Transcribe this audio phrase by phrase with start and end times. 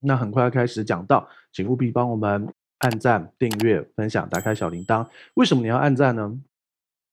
[0.00, 2.46] 那很快要开始讲到，请务必帮我们
[2.78, 5.06] 按赞、订阅、分享、打开小铃铛。
[5.34, 6.38] 为什么你要按赞呢？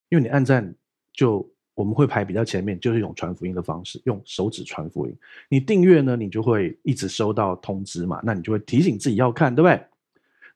[0.09, 0.73] 因为你按赞
[1.11, 5.17] 就我们会排比较前面，就是用传福音的方式，用手指传福音。
[5.49, 9.81] 你订阅呢，你就会一直收到通知嘛，那你就会提醒自己要看，对不对？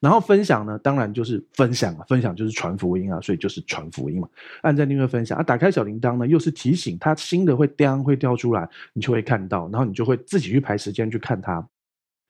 [0.00, 4.26] 然后分享呢，当然就是分享啊，分享就是传福音啊，所以就是传福音嘛。
[4.62, 11.68] 按赞、订阅、分享啊，打开小铃铛呢，又是提醒它新的会掉会掉出来，你就会看到，然后你就会自己去排时间去看它，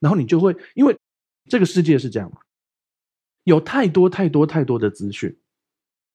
[0.01, 0.98] 然后你就会因为
[1.46, 2.32] 这个世界是这样，
[3.45, 5.39] 有太多太多太多的资讯，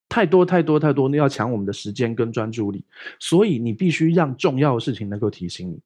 [0.09, 2.84] 太多太多太多，你要抢我们的时间跟专注力，
[3.20, 5.80] 所以你必须让重要的事情能够提醒你。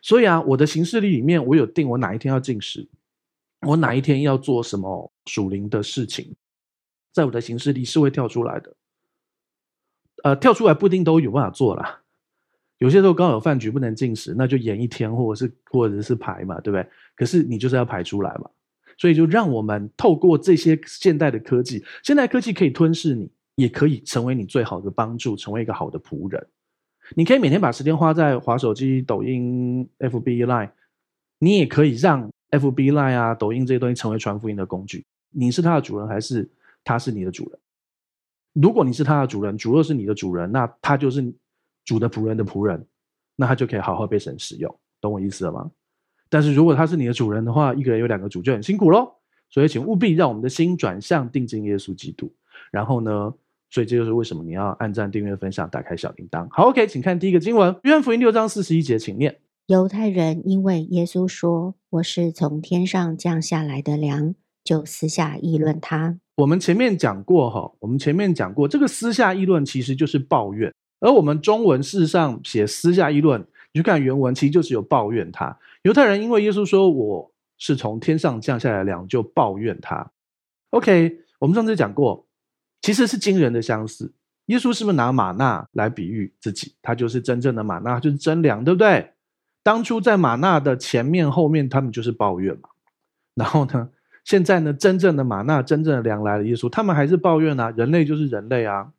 [0.00, 2.88] 所以啊，我的行事历里面我有定我哪一天要进食。
[3.62, 6.36] 我哪一天要做什么属灵的事情，
[7.10, 8.76] 在我的行事历是会跳出来的。
[10.22, 12.02] 呃，跳出来不一定都有办法做啦。
[12.78, 16.86] 有些时候刚好有饭局不能进食，那就延一天，或者是或者是排嘛，对不对？
[17.14, 18.50] 可是你就是要排出来嘛。
[18.98, 26.46] 所以就让我们透过这些现代的科技，现代科技可以吞噬你，也可以成为你最好的帮助，成为一个好的仆人。
[27.14, 30.70] 你可以每天把时间花在滑手机、抖音、FB、Line，
[31.38, 32.30] 你也可以让。
[32.48, 36.48] FB Line 啊，抖音这些东西成为传福音的工具，你是它的主人还是
[36.84, 37.58] 他是你的主人？
[38.52, 41.20] 如果你是它的主人，主若是你的主人，那他就是
[41.86, 42.84] 主的仆人的仆人，
[43.34, 45.70] 那他就可以好好被神使用，懂我意思了吗？
[46.28, 49.10] 但是如果他是你的主人的话，一个人有两个主就很辛苦喽。
[49.48, 52.30] 所以请务必让我们的心转向定睛耶稣基督。
[52.72, 53.32] 然后呢，
[53.70, 56.48] 所以这就是为什么你要按赞、订阅、分享、打开小铃铛。
[56.50, 59.38] 好，OK，请看第一个经文，约翰福音六章四十一节，请念。
[59.68, 66.18] 犹太人因为耶稣说我是从天上降下来的粮，就私下议论他。
[66.34, 70.72] 我们前面讲过哈，我们前面讲过，这个私下议论其实就是抱怨。
[71.00, 73.40] 而我们中文事实上写私下议论，
[73.72, 75.58] 你去看原文，其实就是有抱怨他。
[75.82, 80.10] 犹太人因为耶稣说我是从天上降下来的粮，就抱怨他。
[80.70, 82.26] OK，我们上次讲过，
[82.80, 84.12] 其实是惊人的相似。
[84.46, 86.74] 耶稣是不是拿玛纳来比喻自己？
[86.80, 89.12] 他就是真正的玛纳，就是真粮，对不对？
[89.62, 92.68] 当初在玛纳的前面后面，他们就是抱怨嘛。
[93.34, 93.90] 然后呢，
[94.24, 97.70] 现在呢，真正的玛纳、真正的粮来了，耶稣他们还是抱怨啊。
[97.76, 98.92] 人类就是人类啊。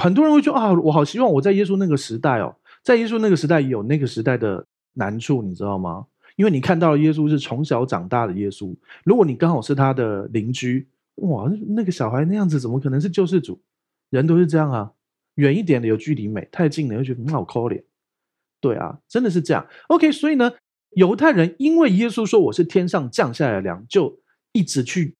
[0.00, 6.06] 很多人会说啊，我好希望我在耶稣那个时代哦，在耶稣那个时代有那个时代的难处，你知道吗？
[6.36, 8.74] 因为你看到耶稣是从小长大的耶稣。
[9.04, 13.60] 如果你刚好是他的邻居，哇，那个小孩那样子怎么可能是救世主？
[14.08, 14.92] 人都是这样啊。
[15.36, 17.82] 远一点的有距离美，太近了又觉得很好抠脸。
[18.60, 19.66] 对啊，真的是这样。
[19.88, 20.52] OK，所以呢，
[20.90, 24.20] 犹太人因为耶稣说我是天上降下来的粮，就
[24.52, 25.16] 一直去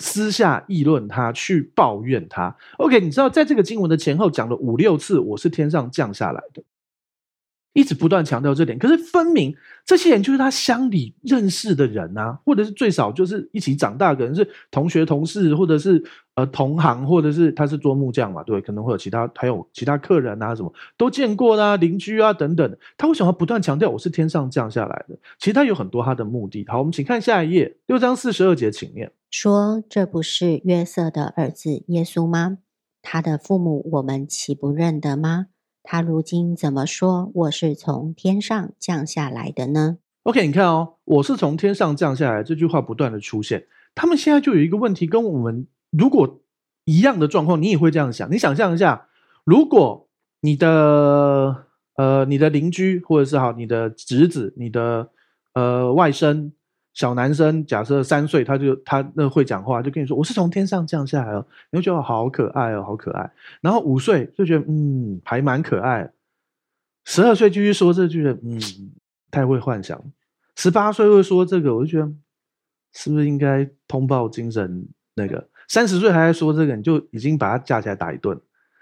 [0.00, 2.56] 私下议论他，去抱怨他。
[2.78, 6.62] OK，你知道在这个经文的前后讲了五六次，我是天上降下来的。
[7.72, 9.54] 一直不断强调这点，可是分明
[9.86, 16.02] 这些人就是他乡里认识的人啊，或者是最少就是一起长大，可能是同学、同事，或者是
[16.40, 22.76] 呃同行，或者是他是做木匠嘛，对，可能会有其他还有其他客人啊，什么都见过啦、啊，邻居啊等等。
[22.96, 25.18] 他为什么要不断强调我是天上降下来的？
[25.38, 26.64] 其实他有很多他的目的。
[26.68, 32.58] 好，我们请看下一页，六章四十二节，请念说：“这不是约瑟的儿子耶稣吗？
[33.02, 35.46] 他的父母我们岂不认得吗？”
[35.82, 43.66] 他如今怎么说我是从天上降下来的呢？OK，你看哦，我是从天上降下来这句话不断的出现。
[43.94, 46.40] 他们现在就有一个问题，跟我们如果
[46.84, 48.30] 一样的状况，你也会这样想。
[48.30, 49.08] 你想象一下，
[49.44, 50.08] 如果
[50.40, 55.10] 你的呃你的邻居，或者是好你的侄子、你的
[55.54, 56.52] 呃外甥。
[56.92, 63.30] 小男生假设三岁，他就他那会讲话，就跟你说：“我是从天上降下来哦。”你会觉得好可爱哦，好可爱。
[63.60, 66.10] 然后五岁就觉得嗯，还蛮可爱。
[67.04, 68.60] 十二岁继续说这句的，嗯，
[69.30, 70.02] 太会幻想。
[70.56, 72.12] 十八岁会说这个，我就觉得
[72.92, 74.84] 是不是应该通报精神
[75.14, 75.48] 那个？
[75.70, 78.40] 三十岁还在说这个，你就已经把他架起来打一顿。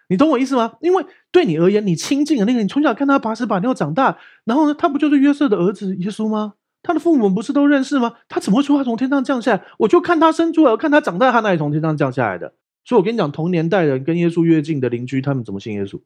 [0.09, 0.72] 你懂我意思吗？
[0.81, 6.54] 因为对你而言，你亲近的那个，你从小看他把屎把尿长大，然后呢，他不就是约瑟的儿子耶稣吗？
[6.82, 8.15] 他的父母不是都认识吗？
[8.26, 9.62] 他怎么会说他从天上降下来？
[9.81, 12.55] 我就看他生出来，看他长大，他那里从天上降下来的？
[12.87, 16.00] 所以我跟你讲，同年代人跟耶稣越近的邻居，他们怎么信耶稣？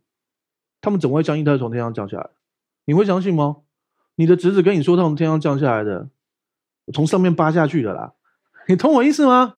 [0.81, 2.31] 他们怎么会相信他是从天上降下来？
[2.87, 3.59] 你会相信吗？
[4.17, 6.09] 你的侄子跟你说他从天上降下来的，
[6.93, 8.15] 从上面扒下去的啦。
[8.67, 9.55] 你懂我意思吗？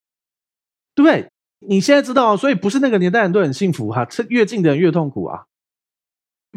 [1.03, 1.31] 对？
[1.67, 5.47] 你现在知道，所以不是那个年代人都很幸福哈，越近的人越痛苦啊。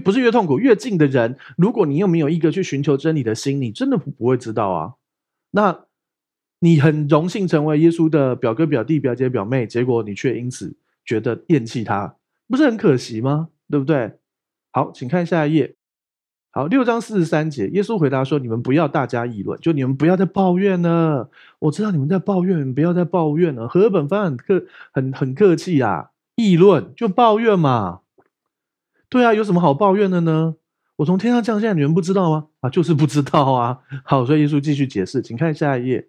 [0.04, 4.94] 不是越痛苦越近的人，如果你又没有一个去寻求真理的心，你真的不会知道啊。
[5.52, 5.86] 那
[6.60, 10.76] 你很荣幸成为耶稣的表哥、表弟、表姐、表妹，结果你却因此
[11.06, 12.18] 觉得厌弃他，
[12.48, 13.50] 不是很可惜吗？
[13.72, 14.20] 对不对？
[14.72, 15.77] 好，请看下一页。
[16.58, 21.30] 好，六章四十三节，耶稣回答说：“你们不要大家议论，就你们不要再抱怨了。
[21.60, 23.68] 我知道你们在抱怨，不要再抱怨了。
[23.68, 28.00] 和本方很客，很很客气啊，议论就抱怨嘛。
[29.08, 30.56] 对啊，有什么好抱怨的呢？
[30.96, 32.48] 我从天上降下，你们不知道吗？
[32.62, 33.82] 啊，就是不知道啊。
[34.04, 36.08] 好，所以耶稣继续解释，请看下一页，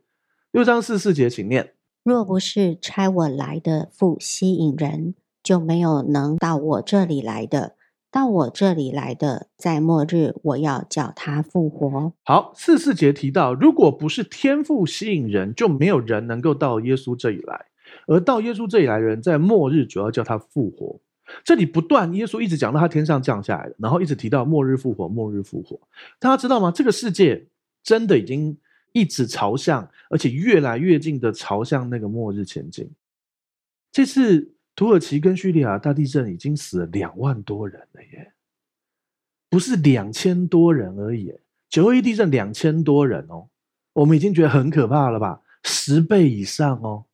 [0.53, 7.75] 六章四十四节，请念：若不是差我来的父吸引人，就没有能到我这里来的。”
[8.11, 12.15] 到我这里来的，在末日我要叫他复活。
[12.25, 17.67] 好，四四节提到，如果不是天赋吸引人，就没有人能够到耶稣这里来。
[18.07, 20.99] 而到耶稣这里来的人，在末日主要叫他复活。
[21.45, 25.79] 这里不断，耶稣一直讲到他天上降下来的，然后一直提到末日复活，末日复活。
[26.19, 26.71] 大家知道吗？
[26.75, 27.47] 这个世界
[27.83, 28.57] 真的已经
[28.93, 32.91] 一直朝向，而且越来越近的朝向那个末日前进。
[33.93, 34.55] 这次。
[34.79, 38.33] 土耳其跟叙利亚大地震已经死了两万多人了耶，
[39.51, 41.35] 不是两千多人而已。
[41.69, 43.49] 九二一地震两千多人哦，
[43.93, 45.43] 我们已经觉得很可怕了吧？
[45.65, 47.07] 十倍以上哦，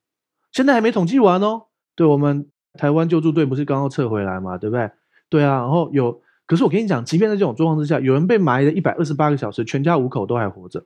[0.53, 1.69] 现在还没统计完哦。
[1.95, 4.59] 对，我们台湾救助队不是刚刚撤回来嘛？
[4.59, 4.91] 对不对？
[5.31, 10.85] 对啊，然后有，可是我跟你讲，即便在这种状况之下，有人被埋了一百二十八个小时，全家五口都还活着，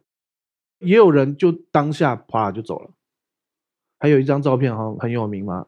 [0.78, 2.92] 也有人就当下啪就走了。
[3.98, 5.66] 还有一张照片哈，很有名嘛。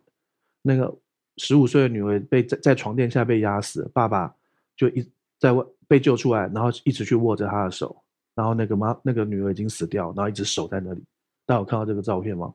[0.63, 0.95] 那个
[1.37, 4.35] 十五岁的女儿被在在床垫下被压死，爸爸
[4.77, 5.09] 就一
[5.39, 8.03] 在外被救出来，然后一直去握着她的手，
[8.35, 11.03] 然后那个妈那个女儿已经死掉，然后一直守在那里。
[11.47, 12.55] 大家有看到这个照片吗？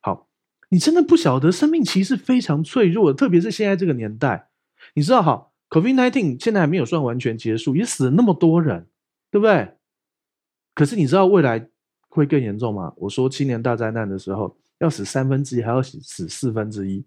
[0.00, 0.28] 好，
[0.68, 4.48] 你真的不晓得生命其实非常脆弱，特别是现在这个年代，
[4.94, 8.86] 你知道哈，COVID-19 现在还没有算完全结束，也死了那么多人，
[9.30, 9.76] 对不对？
[10.74, 11.68] 可是你知道未来
[12.08, 12.92] 会更严重吗？
[12.96, 17.02] 我说七年大灾难的时候，要死三分之一，还要死死四分之一。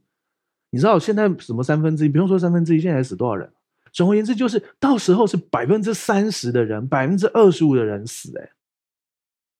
[0.70, 2.10] 你知道现在什么三分之一？
[2.10, 3.52] 不用说三分之一，现在死多少人？
[3.94, 8.52] 总而言之，就是到时候是百分之三十的人，百分之二十五的人死，诶，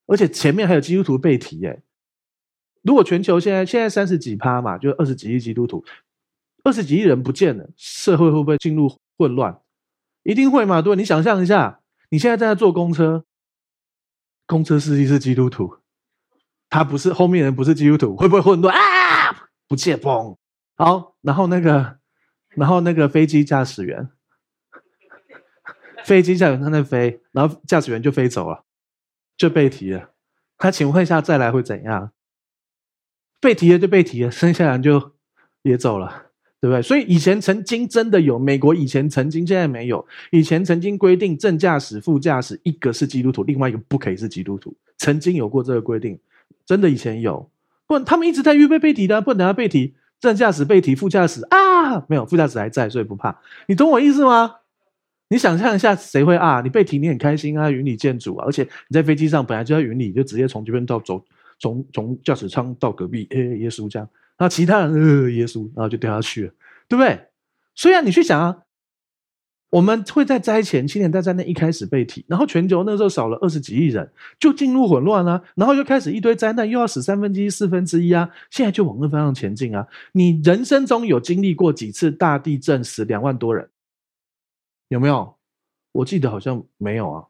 [0.06, 1.82] 而且前面还有基督徒被提，诶，
[2.84, 5.84] 如果全球现在现在三十几趴嘛，就二十几亿基督徒，
[6.64, 9.60] 二十几亿人不见了，社会会不会进入混乱？
[10.24, 10.82] 一定会嘛？
[10.82, 13.24] 对，你想象一下，你现在在坐公车，
[14.46, 15.78] 公车司机是基督徒，
[16.70, 19.50] 他不是后面人不是基督徒，会不会混乱啊？
[19.68, 20.38] 不见风。
[20.78, 21.98] 好，然后那个，
[22.50, 24.10] 然后那个飞机驾驶员，
[26.06, 28.64] 飞机驾驶员他在飞，然后驾驶员就飞走了，
[29.36, 30.12] 就被提了。
[30.60, 32.12] 他请问一下，再来会怎样？
[33.40, 35.14] 被提了就被提了，剩下人就
[35.64, 36.28] 也走了，
[36.62, 36.82] 对不对？
[36.84, 40.08] 所以以前曾经真的有，美国以前曾经，现在没有。
[40.30, 46.20] 以前曾经规定，正驾驶、副驾驶一个是基督徒，另外一个不可以是基督徒，曾经有过这个规定，
[46.68, 47.50] 真的以前有。
[47.88, 49.96] 不然他们一直在预备被提的，不能等他被提。
[50.20, 53.40] 正驾驶被提，副驾驶啊，没有，副驾驶还在，所以不怕。
[53.68, 54.56] 你懂我意思吗？
[55.30, 56.62] 你想象一下，谁会啊？
[56.62, 58.46] 你被提，你很开心啊，云里见主啊。
[58.46, 61.24] 而且你在飞机上本来就在云里，就直接从这边到走，
[61.60, 64.08] 从从驾驶舱到隔壁，哎，耶稣这样。
[64.38, 66.54] 那其他人，呃，耶稣，然后就掉下去了，
[66.88, 67.20] 对不对？
[67.76, 68.58] 所以啊，你去想啊。
[69.70, 74.10] 我们会在灾前七年大灾难一开始被提，然后全球那时候少了二十几亿人，
[74.40, 78.30] 就进入混乱啊，然后又开始一堆灾难，又要死三分之一、四分之一啊！
[78.50, 79.86] 现在就往那方向前进啊！
[80.14, 83.70] 你人生中有经历过几次大地震死两万多人？
[84.88, 85.36] 有没有？
[85.92, 87.26] 我记得好像没有啊。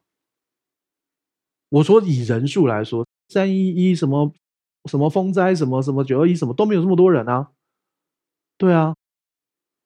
[1.69, 4.31] 我说以人数来说，三一一什么
[4.86, 7.50] 什么风灾，什么什么九二一什么都没有这么多人啊。
[8.60, 8.96] 对啊。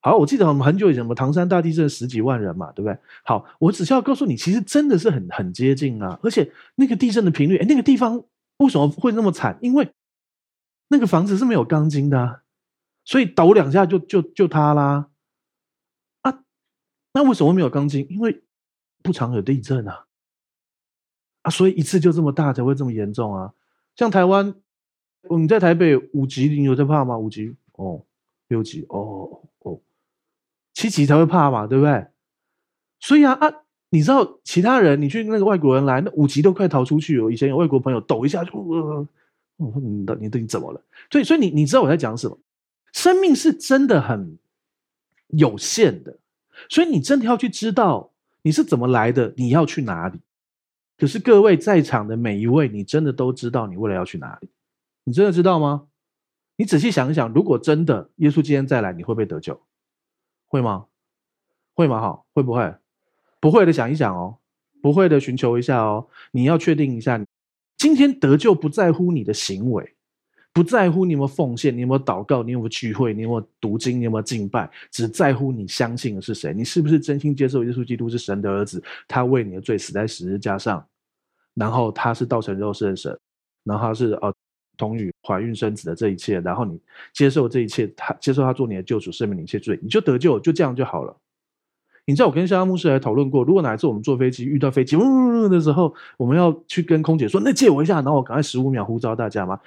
[0.03, 2.98] 好，我记得我们很久以前，什么唐山大地震十几万人嘛，对不对？
[3.24, 8.24] 好，我只需要告诉你，其实真的是很很接近啊，而且那个地震的频率，哎，那个地方
[8.58, 9.60] 为什么会那么惨？
[9.62, 9.93] 因为
[10.88, 12.41] 那个房子是没有钢筋的，
[13.05, 15.10] 所以抖两下就就就塌啦。
[16.24, 16.43] 啊，
[17.13, 18.08] 那为什么没有钢筋？
[18.10, 18.41] 因为
[19.03, 20.08] 不常有地震啊，
[21.43, 23.53] 啊，所以一次就这么大才会这么严重啊。
[23.96, 24.55] 像台湾，
[25.29, 27.15] 你在台北五级，你有在怕吗？
[27.15, 28.03] 五级哦，
[28.48, 29.43] 六级哦。
[30.74, 32.08] 七级才会怕嘛，对不对？
[33.00, 33.51] 所以啊啊，
[33.90, 37.20] 你知道其他人，你去那个外国人来，那五级都快逃出去。
[37.20, 40.82] 我以前有外国朋友抖一下就，我说你的你的你怎么了？
[41.10, 42.38] 所以所以你你知道我在讲什么？
[42.94, 44.38] 生命是真的很
[45.30, 46.18] 有限的，
[46.70, 48.12] 所以你真的要去知道
[48.42, 50.20] 你是怎么来的，你要去哪里。
[50.98, 54.50] 可是各位在场的每一位，你真的都知道你未来要去哪里？
[55.06, 55.88] 你真的知道吗？
[56.58, 59.60] 你仔细想一想，如果真的耶稣今天再来，你会不会得救？
[60.51, 60.86] 会吗？
[61.74, 62.01] 会吗？
[62.01, 62.75] 哈，会不会？
[63.39, 64.38] 不会的，想一想哦。
[64.81, 66.05] 不会的，寻求一下哦。
[66.31, 67.24] 你要确定一下，
[67.77, 69.96] 今天得救不在乎你的行为，
[70.51, 80.86] 不在乎你有没有奉献，你有没有祷告，你有没有聚会，你有没有读经，你有没有敬拜，只在乎你相信的是谁，你是不是真心接受耶稣基督是神的儿子，他为你的罪死在十字架上，
[81.53, 83.17] 然后他是道成肉身的神，
[83.63, 84.34] 然后他是呃
[84.78, 86.80] 童女怀孕生子的这一切，然后你
[87.13, 91.16] 接受这一切，他接受他做你的救主，赦免你一切罪，你就得救，就这样就好了。
[92.06, 99.60] 你知道我跟香香牧师还讨论过，如果哪一次我们坐飞机遇到飞机嗡嗡嗡的时候，我们要去跟空姐说，那借我一下，然后我赶快十五秒呼召大家吗？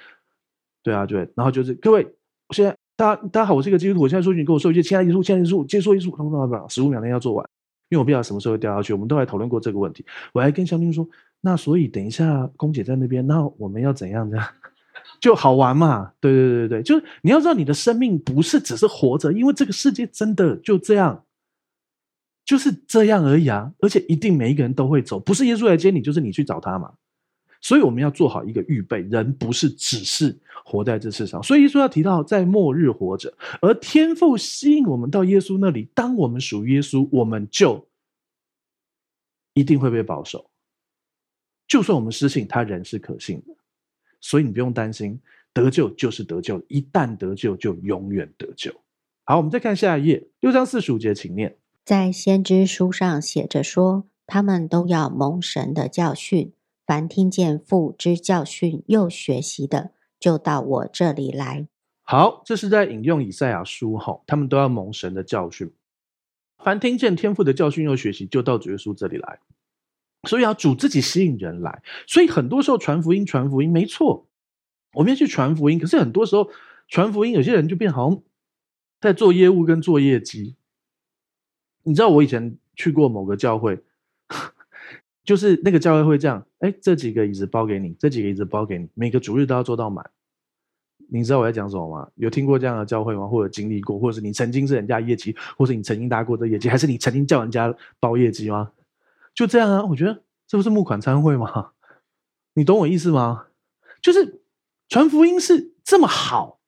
[0.83, 2.05] 对啊，对，然后就是各位，
[2.49, 7.49] 现在大家大家好，我是一个基督徒，我现在说句，你跟我说一句，亲爱的耶稣，亲爱的耶稣，接受耶稣，通通不十五秒内要做完，
[7.89, 8.91] 因为我不知道什么时候会掉下去。
[8.91, 11.07] 我们都还讨论过这个问题，我还跟香槟说，
[11.39, 14.45] 那所以等一下空姐在那边，那我们要怎样这样
[15.25, 16.13] 就好玩嘛？
[16.19, 21.25] 对对对对，就是你要知道，你的生命不是只是活着，因为这个世界真的就这样，
[22.45, 26.93] 就是这样而已啊，而且一定每一个人都会走，不是耶稣来接你，就是你去找他嘛。
[27.59, 31.41] 所以我们要做好一个预备，人不是只是活在这世上。
[31.41, 35.89] 所以耶稣要提到在末日活着，而天赋吸引我们到耶稣那里。
[35.95, 37.87] 当我们属于耶稣，我们就
[39.55, 40.47] 一定会被保守。
[41.67, 43.55] 就算我们失信，他仍是可信的。
[44.25, 45.19] 所以你不用担心，
[45.53, 48.73] 得救就是得救，一旦得救就永远得救。
[49.23, 51.55] 好，我们再看下一页，六章四十五节，请念。
[51.83, 56.51] 在先知书上写着说，他们都要蒙神的教训。
[56.87, 61.67] 凡听见父之教训又学习的，就到我这里来。
[62.01, 65.71] 好，这是在引用以赛亚书哈，他们都要蒙神的教训。
[66.63, 69.39] 凡听见天父的教训又学习，就到主耶稣这里来。
[70.25, 71.81] 所以要主自己吸引人来。
[72.07, 74.27] 所以很多时候传福音，传福音没错，
[74.93, 75.79] 我们要去传福音。
[75.79, 76.49] 可是很多时候
[76.87, 78.21] 传福音，有些人就变好像
[78.99, 80.55] 在做业务跟做业绩。
[81.83, 83.79] 你知道我以前去过某个教会。
[85.25, 90.07] 就是那个教会会这样，哎，这几个椅子包给你，这几个椅子包给你，每个主日都要做到满。
[91.09, 92.07] 你知道我在讲什么吗？
[92.13, 93.27] 有听过这样的教会吗？
[93.27, 98.71] 或者经历过，或者是你曾经是人家业绩，或者你曾经搭过的业绩，还是你曾经叫人家包业绩吗？
[99.35, 101.71] 就这样啊，我觉得这不是募款餐会吗？
[102.53, 103.47] 你懂我意思吗？
[104.01, 104.41] 就是
[104.87, 106.59] 传福音是这么好，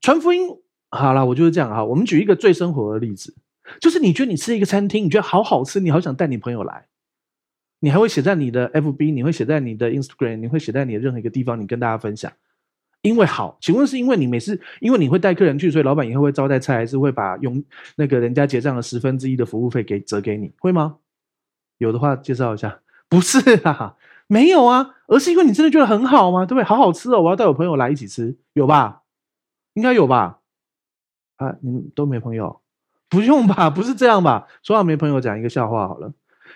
[0.00, 0.48] 传福音
[0.90, 1.84] 好了，我就是这样哈。
[1.84, 3.34] 我们举一个最生活的例子，
[3.80, 6.86] 就是你觉得你吃一个餐厅，你觉得好好吃，你好想带你朋友来。
[7.80, 12.32] 你还会写在你的 FB，你会写在你的 Instagram，你会写在你的任何一个地方，你跟大家分享，
[13.00, 13.58] 因为好。
[13.60, 17.60] 请问是因为你每次，因为你会带客人去，所以老板以后会招待菜，还是会把用
[17.96, 20.98] 那个人家结账的十分之一的服务费给折给你，会吗？
[21.82, 22.80] 有的话介绍一下。
[23.08, 23.96] 不是啊，
[24.26, 26.46] 没有啊，而是因为你真的觉得很好吗？
[26.46, 26.64] 对不对？
[26.64, 29.02] 好好吃哦，我要带我朋友来一起吃，有吧？
[29.74, 30.38] 应该有吧？
[31.36, 32.60] 啊，你们都没朋友？
[33.10, 33.68] 不用吧？
[33.68, 34.46] 不是这样吧？
[34.62, 36.14] 说到没朋友，讲一个笑话好了。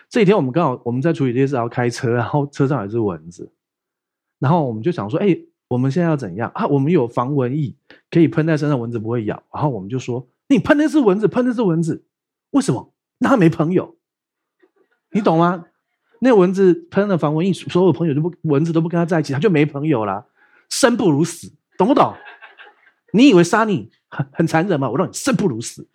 [0.09, 3.53] 这几天我们刚好我们在处理这些事，要开车，然后车上有只蚊子，
[4.39, 5.37] 然后我们就想说，哎，
[5.69, 6.67] 我们现在要怎样啊？
[6.69, 7.75] 我们有防蚊液，
[8.11, 9.43] 可以喷在身上，蚊子不会咬。
[9.53, 12.05] 然后我们就说，你喷的是蚊子，喷的是蚊子，
[12.53, 12.93] 为什么？
[13.19, 13.97] 那他没朋友，
[15.17, 15.65] 你懂吗？
[16.21, 20.27] 那蚊子喷了防蚊液，所有朋友都不蚊子都不跟他在一起，他就没朋友了，
[20.69, 22.15] 生不如死，懂不懂？
[23.13, 24.91] 你以为杀你很很残忍吗？
[24.91, 25.89] 我让你生不如死。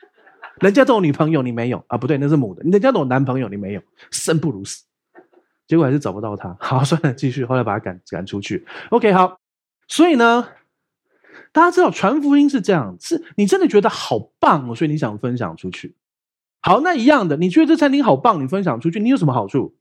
[0.59, 1.97] 人家都有女朋友，你没有啊？
[1.97, 2.63] 不对，那是母的。
[2.63, 4.85] 人家都有男朋友，你没有，生不如死。
[5.67, 6.55] 结果还是找不到他。
[6.59, 7.45] 好，算了，继续。
[7.45, 8.65] 后来把他赶赶出去。
[8.89, 9.39] OK，好。
[9.87, 10.47] 所以呢，
[11.51, 15.95] 大家知道传福音是这样，是你真的觉得好棒哦，所以你想分享出去。
[16.61, 19.75] 好，那一样的，你觉得这餐厅好棒，你分享出去，你有什么好处？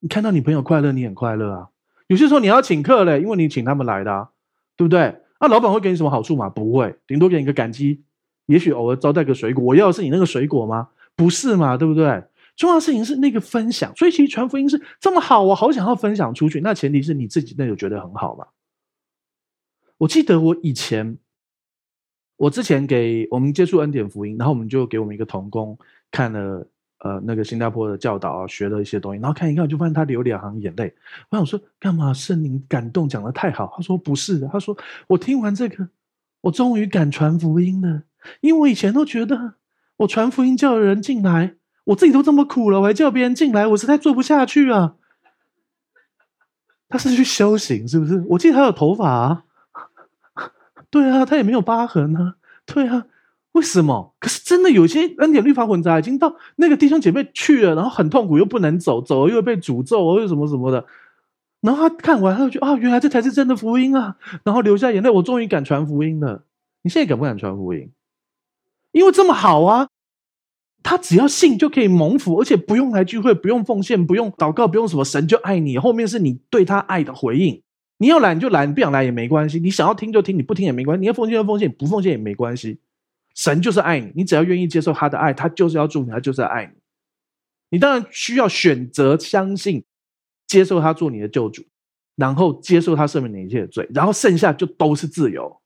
[0.00, 1.68] 你看到你朋友快乐，你很快乐啊。
[2.08, 4.30] 有些时候你要请客嘞，因为你请他们来的啊，
[4.76, 5.22] 对不对？
[5.40, 6.48] 那老板会给你什么好处吗？
[6.48, 8.02] 不会，顶多给你个感激。
[8.46, 10.88] 也许偶尔招待个水果，我要的是你那个水果吗？
[11.16, 12.24] 不是嘛，对不对？
[12.56, 16.60] 重要事情是那个分享，所以其实传福音是这么好，我好想要分享出去。
[16.60, 18.46] 那前提是你自己那有觉得很好嘛？
[19.98, 21.18] 我记得我以前，
[22.36, 25.78] 我之前给我们接触恩典福音，然后我们就给我们一个同工
[26.10, 26.66] 看了
[26.98, 30.94] 呃那个新加坡的教导啊，学了一些东西，然后看一看，我就发现他流两行眼泪。
[31.30, 32.12] 我想说，干嘛？
[32.12, 33.72] 圣灵感动讲得太好。
[33.76, 34.76] 他说不是，他说
[35.06, 35.88] 我听完这个，
[36.40, 38.02] 我终于敢传福音了。
[38.40, 39.54] 因为我以前都觉得，
[39.98, 44.96] 我传福音叫人进来，我自己都这么苦了，我还叫别人进来，我实在做不下去啊。
[46.88, 48.24] 他是去修行，是不是？
[48.28, 49.44] 我记得他有头发啊，
[50.94, 53.04] 对啊，他也没有疤痕啊，对啊，
[53.50, 54.14] 为什么？
[54.20, 60.86] 可是真的有些恩典律法混杂，已经到那个弟兄姐妹去了，然后很痛苦，又不能走，走了又被诅咒，又什么什么的。
[61.62, 66.44] 然后他看完，他就觉得啊，原来这才是真的福音啊，然后流下眼泪，我终于敢传福音了。
[66.82, 67.90] 你现在敢不敢传福音？
[68.92, 69.88] 因为这么好啊，
[70.84, 75.76] 他只要信就可以蒙福，而且不用来聚会，不用奉献，不用祷告，不用什么，神就爱你。
[75.76, 77.60] 后面是你对他爱的回应，
[77.98, 79.60] 你要来你就来，你不想来也没关系。
[79.60, 81.00] 你想要听就听，你不听也没关系。
[81.00, 82.78] 你要奉献就奉献，不奉献也没关系。
[83.34, 86.72] 神就是爱你，你只要愿意接受他的爱，他就是要祝你，他就是要爱你。
[87.70, 89.84] 你当然需要选择相信，
[90.46, 91.64] 接受他做你的救主，
[92.16, 95.60] 然后接受他赦免你一切的罪，然后剩下就都是自由。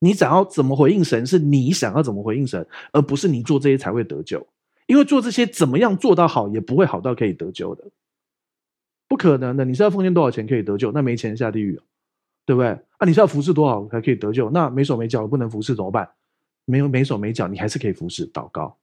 [0.00, 4.46] 你想要怎么回应神，是你想要怎么回应神，而不是你做这些才会得救。
[4.86, 7.84] 因为做这些怎么样做到好，也不会好到可以得救的。
[9.12, 10.90] 不可能的，你是要奉献多少钱可以得救？
[10.90, 11.78] 那没钱下地狱，
[12.46, 12.68] 对不对？
[12.96, 14.48] 啊，你是要服侍多少才可以得救？
[14.48, 16.08] 那没手没脚不能服侍怎么办？
[16.64, 18.78] 没有没手没脚，你还是可以服侍祷告。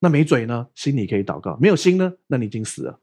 [0.00, 0.66] 那没嘴呢？
[0.74, 1.56] 心里可以祷告。
[1.60, 2.14] 没有心呢？
[2.26, 2.98] 那你已经死了。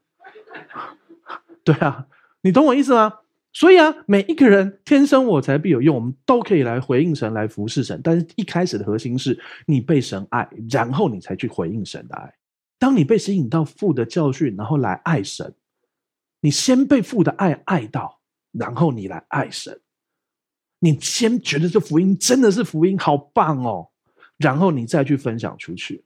[1.64, 2.06] 对啊，
[2.42, 3.20] 你懂我意思吗？
[3.54, 7.98] 所以啊，每一个人天生我材必有用，我们都可以来回应神，来服侍神。
[8.04, 12.34] 但是一开始的核心是你被神爱，然后你才去回应神的爱。
[12.78, 15.54] 当你被吸引到父的教训，然后来爱神。
[16.44, 18.20] 你先被父的爱爱到，
[18.52, 19.80] 然后你来爱神。
[20.80, 23.88] 你先觉得这福音真的是福音，好棒哦，
[24.36, 26.04] 然后你再去分享出去，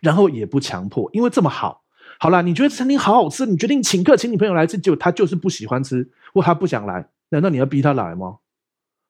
[0.00, 1.82] 然后也不强迫，因为这么好。
[2.20, 8.38] 好啦，你觉得餐厅好好吃，你决定请客，请你朋友来吃，结果他就是不喜欢吃，或他不想来，难道你要逼他来吗？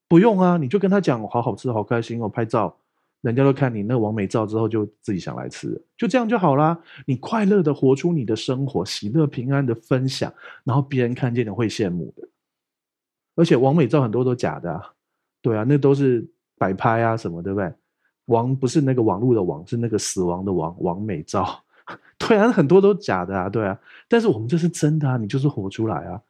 [0.08, 2.78] 不用啊，你就跟他讲，好好吃，好开心哦，拍照。
[3.22, 6.78] 人家都看你那个网美照之后，就自己想来吃，就这样就好啦。
[7.06, 10.32] 你快乐的活出你的生活，喜乐平安的分享，
[10.64, 12.26] 然后别人看见了会羡慕的。
[13.36, 14.92] 而且网美照很多都假的啊，
[15.42, 16.26] 对啊，那都是
[16.58, 17.72] 摆拍啊什么，对不对？
[18.26, 20.74] 王不是那个网络的网，是那个死亡的王。
[20.80, 21.62] 王美照，
[22.18, 23.78] 对啊，很多都假的啊，对啊。
[24.08, 26.20] 但是我们这是真的啊，你就是活出来啊，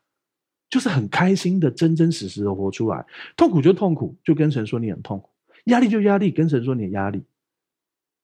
[0.68, 3.04] 就是很开心的，真真实实的活出来。
[3.36, 5.28] 痛苦就痛苦，就跟神说你很痛苦。
[5.64, 7.22] 压力就压力，跟神说你的压力，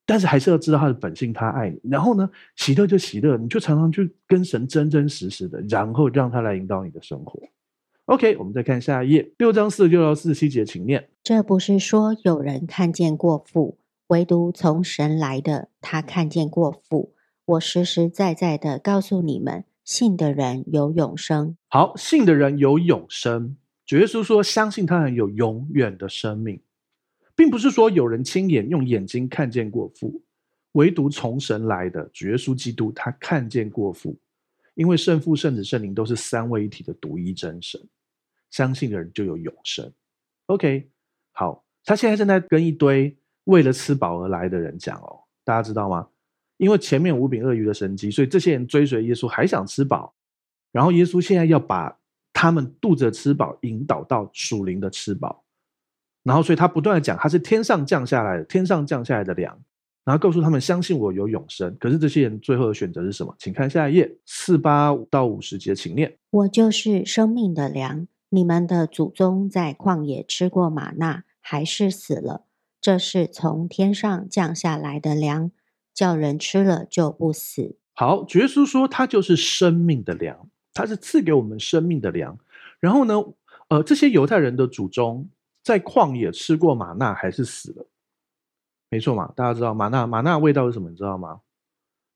[0.05, 1.81] 但是还是要知道他的本性，他爱你。
[1.91, 7.41] 然后呢，喜乐就喜乐，你就常常去跟神真真实实的，然后让他来引导你的生活。
[8.07, 11.09] OK，我们再看下一页，六章四十六到四十七节，请念。
[11.25, 17.13] 这不是说有人看见过父，唯独从神来的，他看见过父。
[17.45, 21.57] 我实实在在的告诉你们，信的人有永生。
[21.69, 23.57] 好，信的人有永生。
[23.85, 26.61] 主耶稣说，相信他人有永远的生命。
[27.37, 30.23] 并不是说有人亲眼用眼睛看见过父，
[30.73, 34.19] 唯独从神来的主耶稣基督，他看见过父，
[34.75, 37.81] 因为圣父、圣子、圣灵都是三位一体的独一真神，
[38.51, 39.93] 相信的人就有永生。
[40.47, 40.91] OK，
[41.33, 46.09] 好，他现在正在跟一堆为了吃饱而来的人讲哦，大家知道吗？
[46.57, 50.15] 因为前面五饼二鱼的神迹，所以这些人追随耶稣还想吃饱，
[50.73, 51.99] 然后耶稣现在要把
[52.33, 55.45] 他们肚子吃饱引导到属灵的吃饱。
[56.27, 59.57] 然后，所以他不断的讲，他是天上降下来的，天上降下来的粮，
[60.05, 61.77] 然后告诉他们相信我有永生。
[61.79, 63.33] 可是这些人最后的选择是什么？
[63.39, 72.43] 请看下一页，四八到五十节，请念：我就是生命的粮，你们的祖宗在旷野吃过玛纳，还是死了。
[72.81, 75.53] 这是从天上降下来的粮，
[75.95, 77.77] 叫人吃了就不死。
[77.95, 82.37] 好，主耶稣说他就是生命的粮，他是赐给我们生命的粮。
[82.81, 83.15] 然后呢，
[83.69, 85.29] 呃，这些犹太人的祖宗。
[85.67, 87.85] 在旷野吃过玛纳还是死了？
[88.89, 90.89] 没错嘛，大家知道玛纳玛纳味道是什么？
[90.89, 91.41] 你知道吗？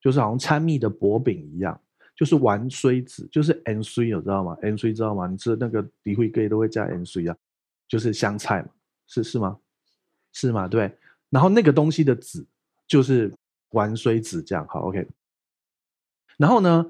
[0.00, 1.78] 就是好像掺蜜的薄饼一样，
[2.14, 5.26] 就是丸穗子，就是 N 穗，有知道吗？N 穗知道吗？
[5.26, 7.36] 你吃那个底会给都会加 N 穗啊，
[7.88, 8.68] 就是香菜嘛，
[9.08, 9.58] 是是吗？
[10.32, 10.68] 是吗？
[10.68, 10.96] 对。
[11.28, 12.46] 然后那个东西的籽
[12.86, 13.34] 就是
[13.70, 15.08] 丸穗子，这样好 OK。
[16.36, 16.86] 然后呢，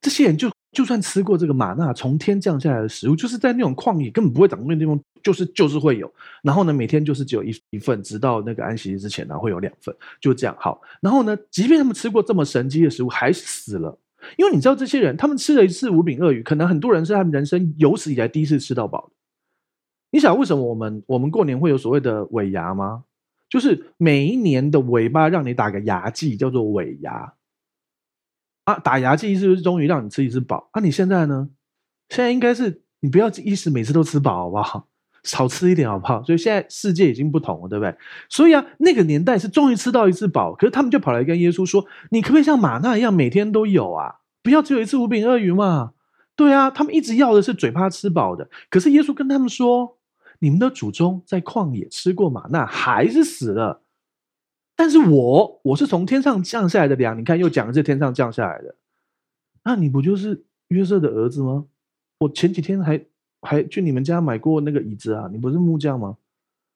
[0.00, 0.55] 这些人就。
[0.76, 6.12] 就算吃过这个玛纳从天降下来的食物，就是在那种旷野根本不会长那种地方，就是就是会有。
[6.42, 10.54] 然后呢，每天就是只有一一份，直到那个安息日之前呢，会有两份，就这样。
[10.60, 13.98] 好，然后呢，即便他们吃过这么神迹的食物，还是死了。
[14.36, 19.10] 因为你知道，这些人他们吃了一次五柄鳄鱼，可能很多人是他们人生有史以来第一次吃到饱。
[20.10, 23.04] 你想为什么我们我们过年会有所谓的尾牙吗？
[23.48, 27.32] 就是每一年的尾巴让你打个牙祭，叫做尾牙。
[28.66, 30.68] 啊，打牙祭是不是终于让你吃一次饱？
[30.72, 31.48] 啊，你现在呢？
[32.08, 34.88] 现在应该是你不要一时每次都吃饱，好不好？
[35.22, 36.22] 少吃一点，好不好？
[36.22, 37.96] 所以现在世界已经不同了，对不对？
[38.28, 44.16] 所以啊，那个年代是终于吃到一次饱，可是他们就跑来跟耶稣说：“你可不可以像玛纳一样，每天都有啊？
[44.42, 45.92] 不要只有一次五饼二鱼嘛？”
[46.36, 48.48] 对啊，他们一直要的是嘴巴吃饱的。
[48.68, 49.96] 可是耶稣跟他们说
[50.40, 53.82] ：“你们的祖宗在旷野吃过玛纳，还是死了。”
[54.76, 58.74] 但是我我是从天上降下来的粮，你看又讲的是天上降下来的，
[59.64, 61.66] 那你不就是约瑟的儿子吗？
[62.18, 63.02] 我前几天还
[63.40, 66.16] 还去你们家买过那个椅子啊，你不是木匠吗？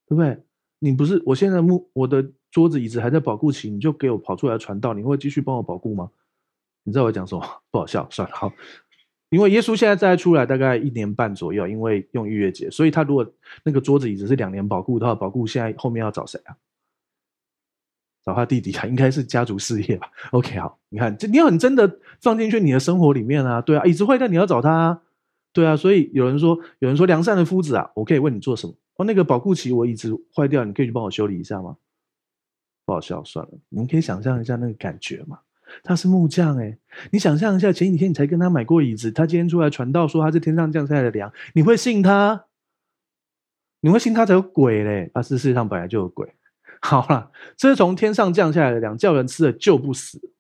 [0.09, 0.39] 对不对？
[0.79, 6.11] 你不是，我现在木我的桌子椅子还在保护期，你就给我跑出来传道，你会继续帮我保护吗？
[6.85, 7.47] 你知道我讲什么？
[7.71, 8.53] 不好笑，算了，好。
[9.29, 13.25] 因为耶稣现在再出来大概一年半左右，因为用逾越节，所以他如果
[13.63, 16.57] 那个桌子椅子是两年保护的话，保护现在后面要找谁啊？
[18.25, 20.11] 找他弟弟啊，应该是家族事业吧。
[20.33, 25.01] OK，好，你看，这你要很真的放进去你的生活里面啊，对啊，椅子坏掉你要找他啊，
[25.53, 28.75] 对啊，所以有人说，有人说良善的夫子啊，我可以为你做什么？
[28.97, 31.77] 哦，那个保固期我椅子坏掉，你可以去帮我修理一下吗？
[32.85, 35.39] 不好笑，算了，你们可以想象一下那个感觉嘛。
[35.85, 36.77] 他是木匠诶，
[37.13, 42.47] 你想象一下，前几天你才跟他买过椅子，他今天出来传道说他是天上降下来的粮，你会信他？
[43.81, 45.11] 你会信他才有鬼嘞！
[45.15, 46.31] 啊，是世界上本来就有鬼。
[46.83, 50.33] 好了，这是从天上降下来的粮，叫人吃了就不死。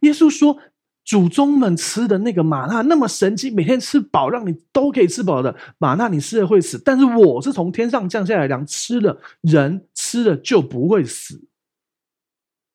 [0.00, 0.58] 耶稣说，
[1.04, 6.80] 祖宗们吃的那个玛纳那么神奇，每天吃饱，让你都可以吃饱的玛纳，你吃了会死。
[6.82, 11.48] 但是我是从天上降下来的粮，吃了人吃了就不会死。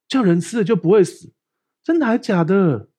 [0.07, 1.33] 叫人吃了就不会死，
[1.83, 2.89] 真的还假的？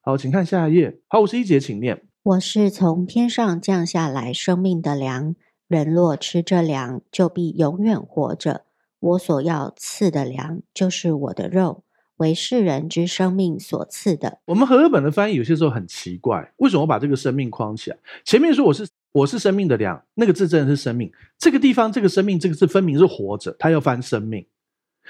[0.00, 1.00] 好，请看下一页。
[1.08, 5.34] 好，五十一节，请念：我是从天上降下来生命的粮，
[5.66, 8.66] 人若吃这粮，就必永远活着。
[9.00, 11.84] 我所要赐的粮，就是我的肉，
[12.16, 14.40] 为世人之生命所赐的。
[14.46, 17.98] 我们和合本的翻译有些时候很奇怪，为什么我把这个生命框起来？
[18.24, 21.12] 前面说我是我是生命的粮，那个字真的是生命。
[21.38, 24.46] 这个地方这个生命这个字分明是活着，他要翻生命。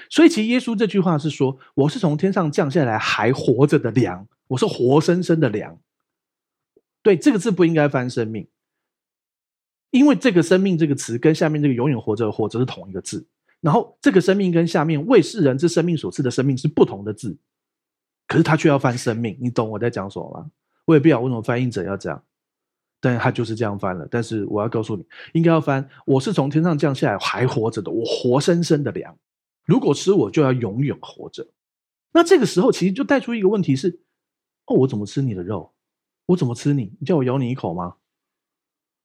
[0.09, 5.77] 所以其实耶稣这句话是说，我是从天上降下来还活着的粮，我是活生生的粮。
[7.01, 8.47] 对，这个字不应该翻生命，
[9.89, 13.25] 因为这个生命这个词跟下面这个永远活着活着是同一个字。
[13.61, 17.37] 然后这个生命跟下面为世人之生命所赐的生命是不同的字，
[18.25, 20.49] 可是他却要翻生命，你懂我在讲什么吗？
[20.85, 22.23] 我也不晓得为什么翻译者要这样，
[23.01, 24.07] 但是他就是这样翻了。
[24.09, 29.17] 但是我要告诉你，应该要翻，我是从天上降下来还活着的，我活生生的粮，
[29.65, 31.45] 如果吃我就要永远活着。
[32.13, 33.99] 那这个时候其实就带出一个问题是：
[34.67, 35.73] 哦，我怎么吃你的肉？
[36.27, 36.93] 我怎么吃你？
[36.99, 37.97] 你叫我咬你一口吗？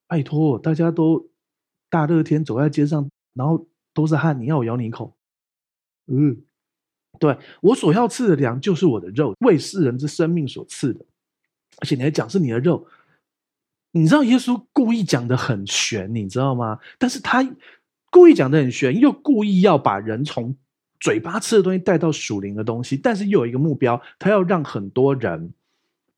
[0.07, 1.29] 拜托，大家都
[1.91, 3.67] 大热天走在街上，然后。
[3.95, 5.17] 都是汗，你要我咬你一口？
[6.09, 6.43] 嗯，
[7.19, 11.03] 对，我所要吃的粮就是我的肉，为世人之生命所赐的。
[11.79, 12.87] 而且你还讲是你的肉，
[13.93, 16.79] 你知道耶稣故意讲的很玄，你知道吗？
[16.99, 17.43] 但是他
[18.11, 20.55] 故意讲的很玄，又故意要把人从
[21.01, 25.53] 嘴巴吃的东西带到属灵的东西，但是又有一个目标，他要让很多人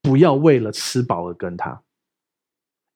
[0.03, 1.81] 不要为了吃饱而跟他。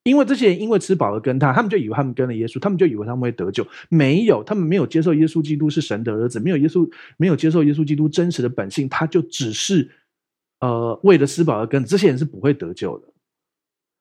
[0.05, 3.67] 因为这些人因为吃饱了跟他，他们就以为他们跟了耶稣，他们就以为他们会得救。
[3.91, 9.91] 没有，他们没有接受耶稣基督是神的儿子，没有耶稣，没有接受耶稣基督真实的本性，他就只是
[10.61, 13.09] 呃为了吃饱而跟，这些人是不会得救的。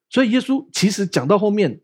[0.09, 1.81] 所以耶稣其实讲到后面，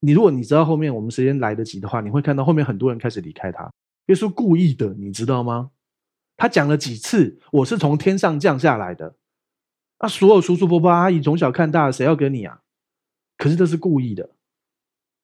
[0.00, 3.70] 你如果你知道后面我们时间来得及的话，你会看到后面很多人开始离开他。
[4.06, 5.70] 耶稣故意的，你知道吗？
[6.38, 9.16] 他讲了几次，我是从天上降下来的。
[9.98, 12.61] 啊，所有叔叔伯伯阿姨从小看大的，谁要跟你啊？
[13.42, 14.30] 可是这是故意的，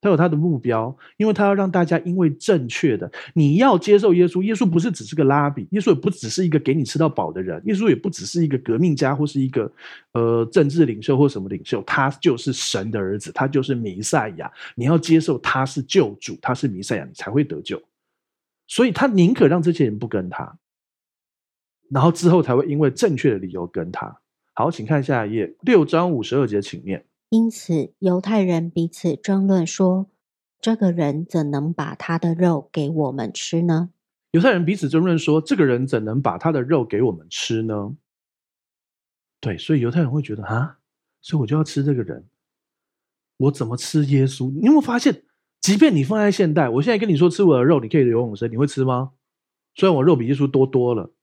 [0.01, 4.41] 他有他的目标，因为他要让大家因为正确的，你要接受耶稣。
[4.41, 9.71] 耶稣不是只是个拉比，耶稣也不只是一个给你吃到饱的人，耶稣也不只是一个革命家或是一个
[10.11, 14.51] 呃政治领袖或什么领袖，他就是神的儿子，他就是弥赛亚。
[14.75, 17.81] 你要接受他是救主，他是弥赛亚，你才会得救。
[18.67, 20.57] 所以他宁可让这些人不跟他，
[21.89, 24.19] 然后之后才会因为正确的理由跟他。
[24.53, 27.05] 好，请看下一页，六章五十二节，请念。
[27.29, 30.09] 因此，犹太人彼此争论说
[30.59, 33.91] ：“这个人怎能把他的肉给我们吃呢？”
[34.31, 37.95] 犹太人彼此争论说：“这个人怎能把他的肉给我们吃呢？”
[39.39, 40.79] 对，所以犹太人会觉得啊，
[41.21, 42.27] 所以我就要吃这个人，
[43.37, 44.51] 我怎么吃耶稣？
[44.51, 45.23] 你有没有发现，
[45.61, 49.11] 即便你放在现代，我现在跟你说吃我的肉，你可以游泳生，你会吃吗？
[49.75, 51.13] 虽然我肉比耶稣多多了，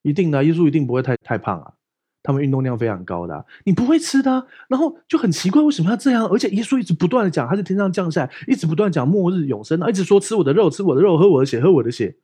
[0.00, 1.74] 一定的，耶稣一定不会太太胖啊。
[2.22, 6.26] 他们运动量非常高的，你不会吃的，然后就很奇怪，为什么要这样？
[6.26, 12.16] 而且耶稣一直不断的讲，他是天上降下，一直不断讲末日永生，一直说吃我的肉，吃我的肉，喝我的血，喝我的血，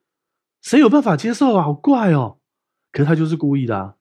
[0.62, 1.62] 谁有办法接受啊？
[1.62, 2.38] 好怪哦！
[2.92, 3.94] 可是他就是故意的啊。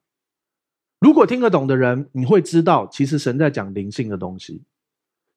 [1.00, 4.62] 如果听得懂的人，你会知道，其实神在讲灵性的东西。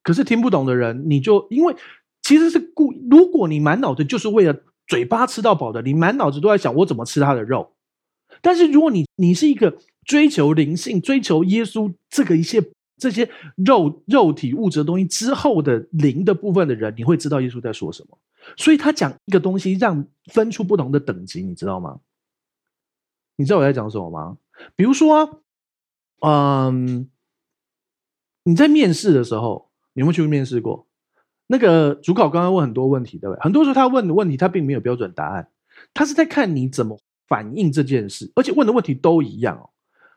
[0.02, 1.76] 可是听不懂的人，你就因为
[2.22, 2.94] 其实是故。
[3.10, 7.74] 如果你满脑子就是为了嘴巴吃到饱的，你满脑子都在想我怎么吃他的肉。
[8.40, 9.76] 但是如果你你是一个
[10.08, 12.60] 追求灵性、追求耶稣这个一切
[12.96, 18.18] 这些肉肉体物质的东西之后的灵的部分的人，你会知道耶稣在说什么。
[18.56, 22.00] 所以他讲一个东西，让分出不同的等级，你知道吗？
[23.36, 24.38] 你知道我在讲什么吗？
[24.74, 25.42] 比如说，
[26.20, 27.08] 嗯，
[28.44, 30.86] 你在面试的时候，你有没有去面试过？
[31.46, 33.40] 那个主考刚刚问很多问题，对不对？
[33.42, 35.50] 很多时候他问的问题，他并没有标准答案，
[35.92, 39.68] 他是在看你怎么反应这件事，而且问的问题都一样哦。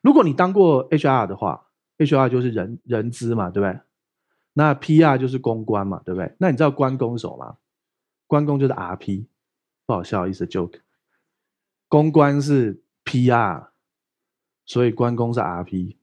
[0.01, 3.79] 如果你当过 HR 的话 HR 就是人人资嘛，对不对？
[4.53, 6.35] 那 PR 就是公关嘛，对不对？
[6.39, 7.57] 那你知道关公是什么吗？
[8.27, 9.25] 关公就是 RP，
[9.85, 10.79] 不好笑，意思 joke。
[11.87, 13.67] 公关是 PR，
[14.65, 15.95] 所以关公是 RP，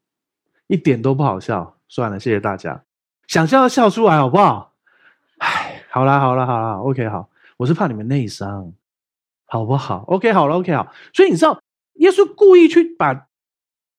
[0.67, 1.79] 一点都不好笑。
[1.89, 2.85] 算了，谢谢大家。
[3.27, 4.75] 想笑要笑出来好不好？
[5.39, 8.73] 唉，好啦好啦好啦，OK 好，我是怕你们内伤，
[9.47, 10.93] 好不好？OK 好了 OK 好。
[11.13, 11.61] 所以你知道，
[11.95, 13.28] 耶稣故意去把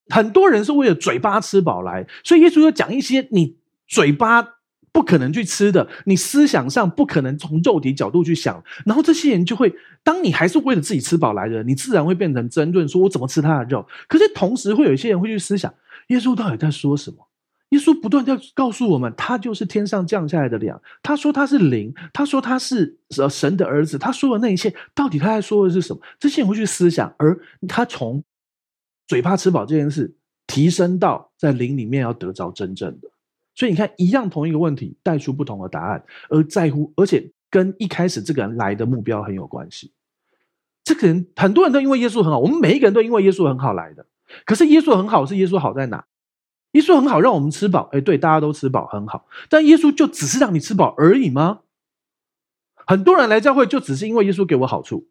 [0.10, 3.56] 很多人是为了嘴巴吃饱来，所以耶稣要讲一些你
[3.88, 4.45] 嘴巴
[4.91, 13.88] 不可能去吃的，你思想上不可能从肉体角度去想，然后这些人就会，当你还是为了自己吃饱来的，你自然会变成争论，说我怎么吃他的肉。
[14.08, 15.74] 可是同时会有一些人会去思想，
[16.08, 17.17] 耶稣到底在说什么？
[17.69, 20.82] 耶稣不断地告诉我们，他就是天上降下来的粮。
[21.04, 23.95] 他说他是灵，他说他是呃神的儿子。
[23.95, 26.02] 他说的那一切，到底他在说的是什么？
[26.19, 28.24] 这些人会去思想，而他从
[29.10, 33.10] 嘴巴吃饱这件事，提升到在灵里面要得着真正的。
[33.56, 39.91] 所以你看，一样同一个问题，带出不同的答案，而在乎，而且跟一开始这个人来的目标很有关系。
[40.84, 44.06] 这个人很多人都因为耶稣很好，我们每一个人都因为耶稣很好来的。
[44.45, 46.06] 可是耶稣很好，是耶稣好在哪？
[46.74, 47.89] 耶稣很好，让我们吃饱。
[47.91, 49.26] 哎，对，大家都吃饱，很好。
[49.50, 51.62] 但耶稣就只是让你吃饱而已吗？
[52.86, 55.08] 很多人来教会就只是因为耶稣给我好处，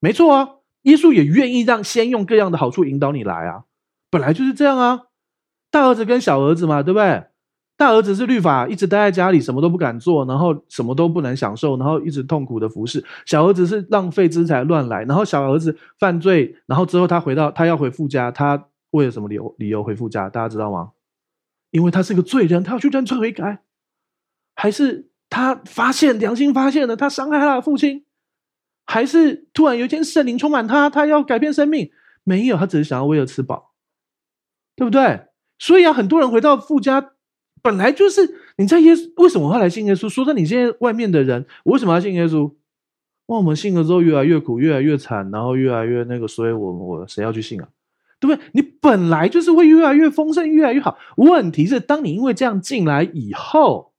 [0.00, 0.61] 没错啊。
[0.82, 3.64] 耶稣也愿意让先用各样的好处引导你来啊，
[4.10, 5.02] 本来就是这样啊。
[5.70, 7.24] 大儿子跟小儿子嘛，对不对？
[7.76, 13.04] 大儿子是律法，一直待在家里，什么都不敢做，然后什么都不能享受，然后一直痛苦的服侍。
[13.26, 18.68] 小儿子是浪费资财乱来，然后小儿子犯罪，然后之后他回到他要回父家，他。
[18.92, 20.28] 为了什么理由理由回父家？
[20.28, 20.90] 大家知道吗？
[21.70, 23.60] 因为他是个罪人，他要去认罪悔改，
[24.54, 28.04] 还是他发现良心发现了，他伤害他的父亲，
[28.86, 31.90] 还是突然有一天圣灵充满他，他要改变生命？
[32.24, 33.72] 没有，他只是想要为了吃饱，
[34.76, 35.26] 对不对？
[35.58, 37.12] 所以啊，很多人回到富家，
[37.62, 38.20] 本来就是
[38.56, 40.08] 你在耶稣，为什么我要来信耶稣？
[40.08, 42.54] 说在你现在外面的人，我为什么要信耶稣？
[43.26, 47.68] 哇，我们信了之后越来越苦，越来越惨，然后越来越那个，所以我我谁要去信啊？
[48.18, 48.44] 对不对？
[48.52, 50.96] 你本来就是会越来越丰盛，越来越好。
[51.16, 53.94] 问题是，当你因为这样进来以后，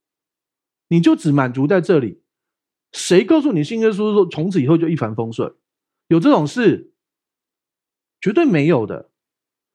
[0.87, 2.22] 你就只满足在这里。
[2.93, 5.53] 谁告诉你信耶稣说从此以后就一帆风顺？
[6.07, 6.93] 有这种事？
[8.21, 9.09] 绝对没有的。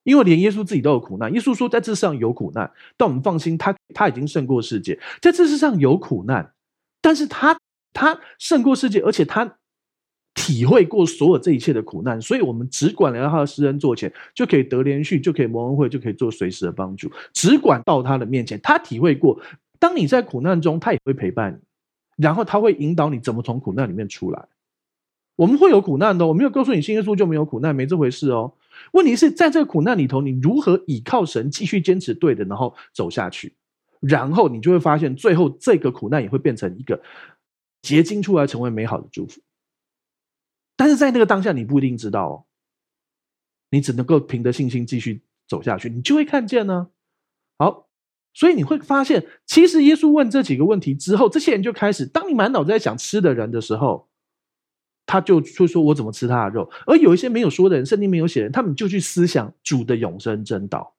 [0.04, 1.31] 因为连耶稣自己都有苦难。
[1.35, 4.98] 耶稣说，在这世上有苦难，但我们放心，他他已经胜过世界。
[5.20, 6.54] 在这世上有苦难，
[7.02, 7.59] 但是他
[7.92, 9.59] 他胜过世界，而且他。
[10.35, 17.11] 体会过所有这一切的苦难，所以我们只管来到他的施恩座前，就可以得连续，就可以蒙恩惠，就可以做随时的帮助。
[17.33, 19.40] 只管到他的面前，他体会过，
[19.81, 21.59] 当你在苦难中，他也会陪伴你，
[22.18, 24.48] 然后他会引导你怎么从苦难里面出来。
[25.37, 28.52] 我们会有苦难的，我没有告诉你信耶稣就没有苦难，没这回事哦。
[28.92, 33.54] 问题是在这个苦难里头，你如何倚靠神，继续坚持对的，然后走下去，
[34.00, 37.00] 然后你就会发现，最后这个苦难也会变成一个
[37.83, 39.40] 结晶出来，成为美好的祝福。
[40.76, 42.44] 但是在那个当下，你不一定知道哦，
[43.70, 46.88] 你只能够凭着信心继续走下去，你就会看见呢。
[47.59, 47.88] 好，
[48.38, 54.07] 所以你会发现，其实耶稣问这几个问题之后，这些人就开始，当你满脑子在想吃的人的时候，
[55.07, 60.94] 他就会说：“我怎么吃他的肉？”而有一些没有说的人，圣经没有写人，他们就去思想主的永生真道。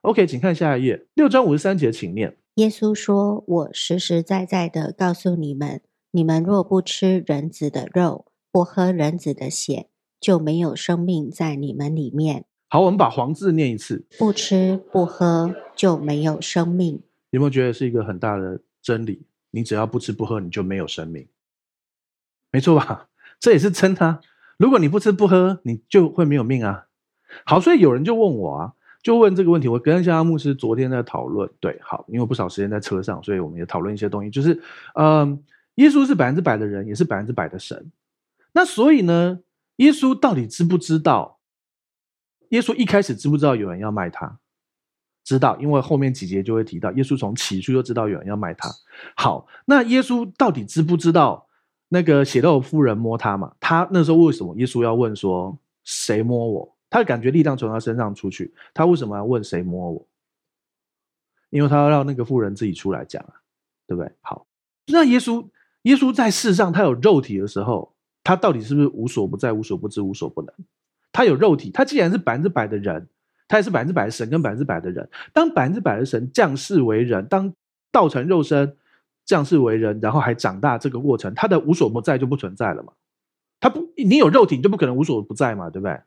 [0.00, 2.36] OK，请看下一页，六章五十三节，请念。
[2.56, 9.86] 耶稣说：“我实实在在的告诉你们，你们若不吃人子的肉，不喝人子的血，
[10.20, 12.46] 就没有生命在你们里面。
[12.72, 17.02] 好，我们把黄字念一次：不吃不喝就没有生命。
[17.28, 19.26] 有没有觉得是一个很大的真理？
[19.50, 21.28] 你只要不吃不喝，你就没有生命，
[22.50, 23.08] 没错吧？
[23.38, 24.20] 这也是真的啊。
[24.56, 26.86] 如果你不吃不喝，你就会没有命啊。
[27.44, 29.68] 好，所以有人就问我啊，就问这个问题。
[29.68, 34.30] 我跟夏牧师昨天在讨论，对，好，因为不少时间在车上，所以我们也讨论一些东西。
[34.30, 34.54] 就是，
[34.94, 35.38] 嗯、呃，
[35.74, 37.92] 耶稣是百分之百的人，也是百分之百的神。
[38.54, 39.40] 那所以呢，
[39.76, 41.38] 耶稣到底知不知道？
[42.52, 44.38] 耶稣一开始知不知道有人要卖他？
[45.24, 48.68] 知道，因为后面几节就会提到，耶稣从起初就知道有人要卖他。
[49.16, 51.46] 好，那耶稣到底知不知道
[51.88, 53.54] 那个血漏妇人摸他嘛？
[53.58, 56.76] 他那时候为什么耶稣要问说谁摸我？
[56.90, 60.06] 他感觉力量从他身上出去，他为什么要问谁摸我？
[61.50, 63.32] 因为他要让那个妇人自己出来讲啊，
[63.86, 64.12] 对不对？
[64.20, 64.46] 好，
[64.88, 65.46] 那耶稣
[65.82, 67.92] 耶稣在世上他有肉体的时候。
[68.24, 70.54] 他到底是不是无所不在、无所不知、无所不能？
[71.12, 73.06] 他有肉体，他既然是百分之百的人，
[73.46, 75.08] 他也是百分之百的神跟百分之百的人。
[75.32, 77.52] 当百分之百的神降世为人，当
[77.90, 78.76] 道成肉身
[79.24, 82.92] 降世为人，然后还长大，这个过程，他的无所不在就不存在了嘛？
[83.60, 86.00] 他不，你有肉体，你就不可能无所不在嘛，对不对？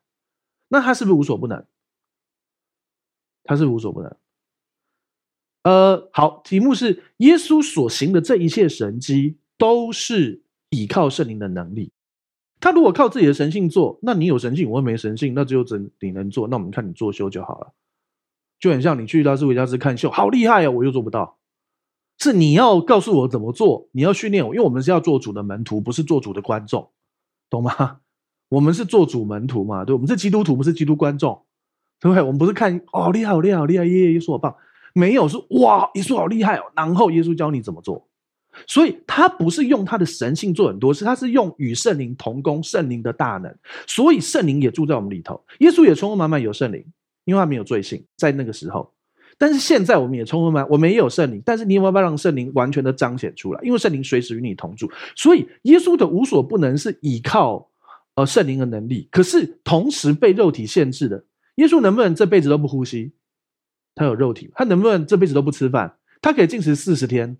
[0.67, 1.63] 那他是不是无所不能？
[3.43, 4.17] 他是无所不能。
[5.63, 10.41] 呃，好，题目是耶稣所行的这一切神迹都是
[10.71, 11.91] 倚靠圣灵的能力。
[12.59, 17.73] 他如果靠自己的神性做，那你有神性，我没神性，那只有只你能做，那我们看你作秀就好了。
[18.59, 21.37] 就很像你去拉斯维加斯看秀，好厉害啊，我又做不到。
[22.17, 26.89] 是你要告诉我怎么做，你要训练我，因为我们是要做主的门徒，不是做主的观众，
[27.49, 27.99] 懂吗？
[28.47, 31.43] 我们是做主门徒嘛，对，我们是基督徒，不是基督观众，
[31.99, 32.21] 对不对？
[32.23, 34.55] 我们不是看哦，厉害，好厉害，好厉害，耶耶，耶稣好棒。
[34.93, 38.07] 没有说哇，耶稣好厉害哦，然后耶稣教你怎么做，
[38.67, 43.55] 所以他不是用他的神性做很多事，他是用与圣灵同工，圣灵的大能，
[43.87, 46.85] 所以圣灵也住在我们里头，耶稣也充满满有圣灵，
[47.25, 48.93] 因为他没有罪性，在那个时候，
[49.37, 53.61] 但是现在我们也充充满，我们也有圣灵，但是你有没有办法让圣灵完全的彰显出来？
[53.63, 57.69] 因为圣灵随时与你同住，所以耶稣的无所不能是依靠
[58.15, 63.11] 呃圣灵的能力，可是同时被肉体限制的，耶稣能不能这辈子都不呼吸？
[63.93, 65.97] 他有肉体，他能不能这辈子都不吃饭？
[66.21, 67.37] 他可以禁食四十天，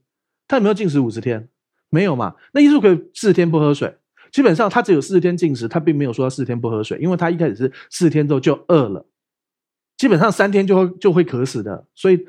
[0.47, 1.49] 他有没有禁食五十天？
[1.89, 2.35] 没有嘛？
[2.53, 3.95] 那耶稣可以四十天不喝水，
[4.31, 9.05] 基本上他只有四十天禁食，他并没有说他四十天不喝水，因为他一开始是四十天之后就饿了，
[9.97, 12.25] 基本上三天就会就会渴死的，所以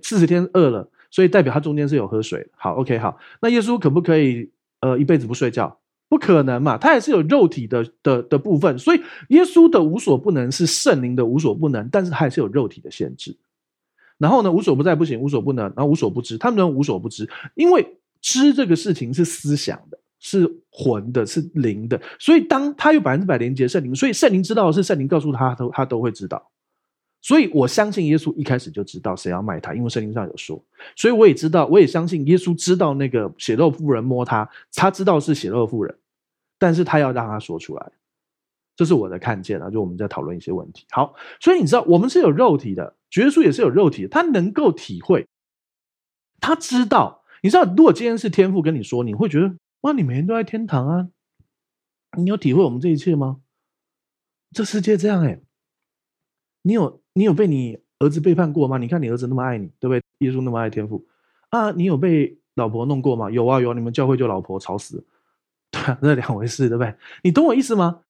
[0.00, 2.48] 四十天饿了，所以代表他中间是有喝水。
[2.56, 5.78] 好，OK，好，那耶稣可不可以呃一辈子不睡觉？
[6.08, 13.36] 不可能嘛，他也是有肉体的的的部分，所以耶稣的无所不能是圣灵的无所不能，但是他也是有肉体的限制。
[14.20, 16.36] 然后呢，无所不在不行，无所不能，然后无所不知。
[16.36, 21.98] 他们能无所不知，因为知这个事情是思想的，是魂的，是灵的。
[22.18, 26.50] 所以当他有百分之百连接圣灵，所以圣灵知道的是圣灵告诉他，都他都会知道。
[27.22, 30.62] 所以我相信耶稣一开始就知道谁要卖他，因为圣经上有说。
[30.94, 35.94] 所以我也知道，我也相信耶稣知道那个血肉妇人摸他，他知道是血肉妇人，
[36.58, 37.90] 但是他要让他说出来。
[38.76, 40.86] 这是我的看见啊，就我们在讨论一些问题。
[40.90, 42.96] 好，所以你知道我们是有肉体的。
[43.10, 45.26] 主耶稣也是有肉体，他能够体会，
[46.40, 47.24] 他知道。
[47.42, 51.08] 你知道，如果今天是天父跟你说，你会觉得哇，你每天都在天堂啊，
[52.16, 53.40] 你有体会我们这一切吗？
[54.52, 55.40] 这世界这样哎，
[56.62, 58.78] 你有你有被你儿子背叛过吗？
[58.78, 60.02] 你看你儿子那么爱你，对不对？
[60.18, 61.06] 耶稣那么爱天父
[61.48, 63.30] 啊，你有被老婆弄过吗？
[63.30, 65.04] 有啊有啊，你们教会就老婆吵死，
[65.72, 66.94] 对啊，那两回事，对不对？
[67.24, 68.02] 你懂我意思吗？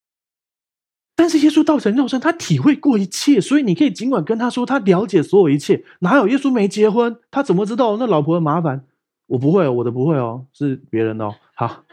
[1.20, 5.84] 但是耶稣道成肉身，他体会过一切，所以你可以尽管跟他说，他了解所有一切。
[5.98, 7.14] 哪有耶稣没结婚？
[7.30, 8.86] 他怎么知道那老婆的麻烦？
[9.26, 11.34] 我不会，我的不会哦， 是别人的哦。
[11.54, 11.84] 好，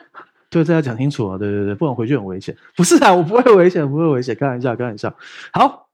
[0.50, 1.38] 对，这要讲清楚啊！
[1.38, 2.56] 对对对，不然回去很危险。
[2.74, 5.14] 不是啊，我不会危险，不会危险，开玩笑，开玩笑。
[5.52, 5.90] 好，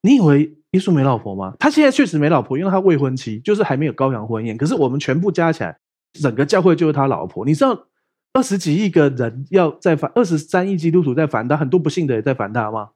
[0.00, 1.54] 你以为耶稣没老婆吗？
[1.58, 4.56] 他现在确实没老婆，因为他未婚妻，就是还没有高阳婚宴。
[4.56, 5.76] 可是我们全部加起来，
[6.14, 7.44] 整个教会就是他老婆。
[7.44, 7.88] 你知道？
[8.32, 12.90] 二十几亿个人要在烦，二十三亿基督徒在烦他，很多不信的也在烦他吗？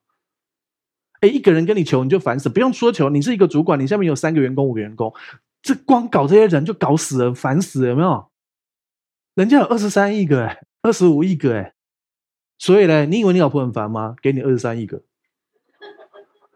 [1.20, 5.12] 哎，一个人跟你求你就烦死，不用说求，你是一个主管，你下面有三个员工、五个员工，
[5.62, 8.30] 这光搞这些人就搞死了，烦死了，有没有？
[9.34, 11.74] 人家有二十三亿个，哎，二十五亿个，哎，
[12.58, 14.16] 所以呢，你以为你老婆很烦吗？
[14.22, 15.02] 给你二十三亿个，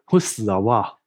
[0.05, 0.99] 会死好不好？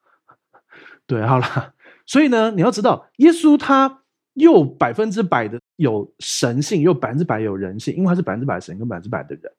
[1.07, 1.73] 对，好了，
[2.05, 4.03] 所以呢，你要知道，耶稣他
[4.34, 5.60] 又百分之百的。
[5.78, 9.52] 有神性，又百分之百有人性，因为他是百分之百神跟百分之百的人。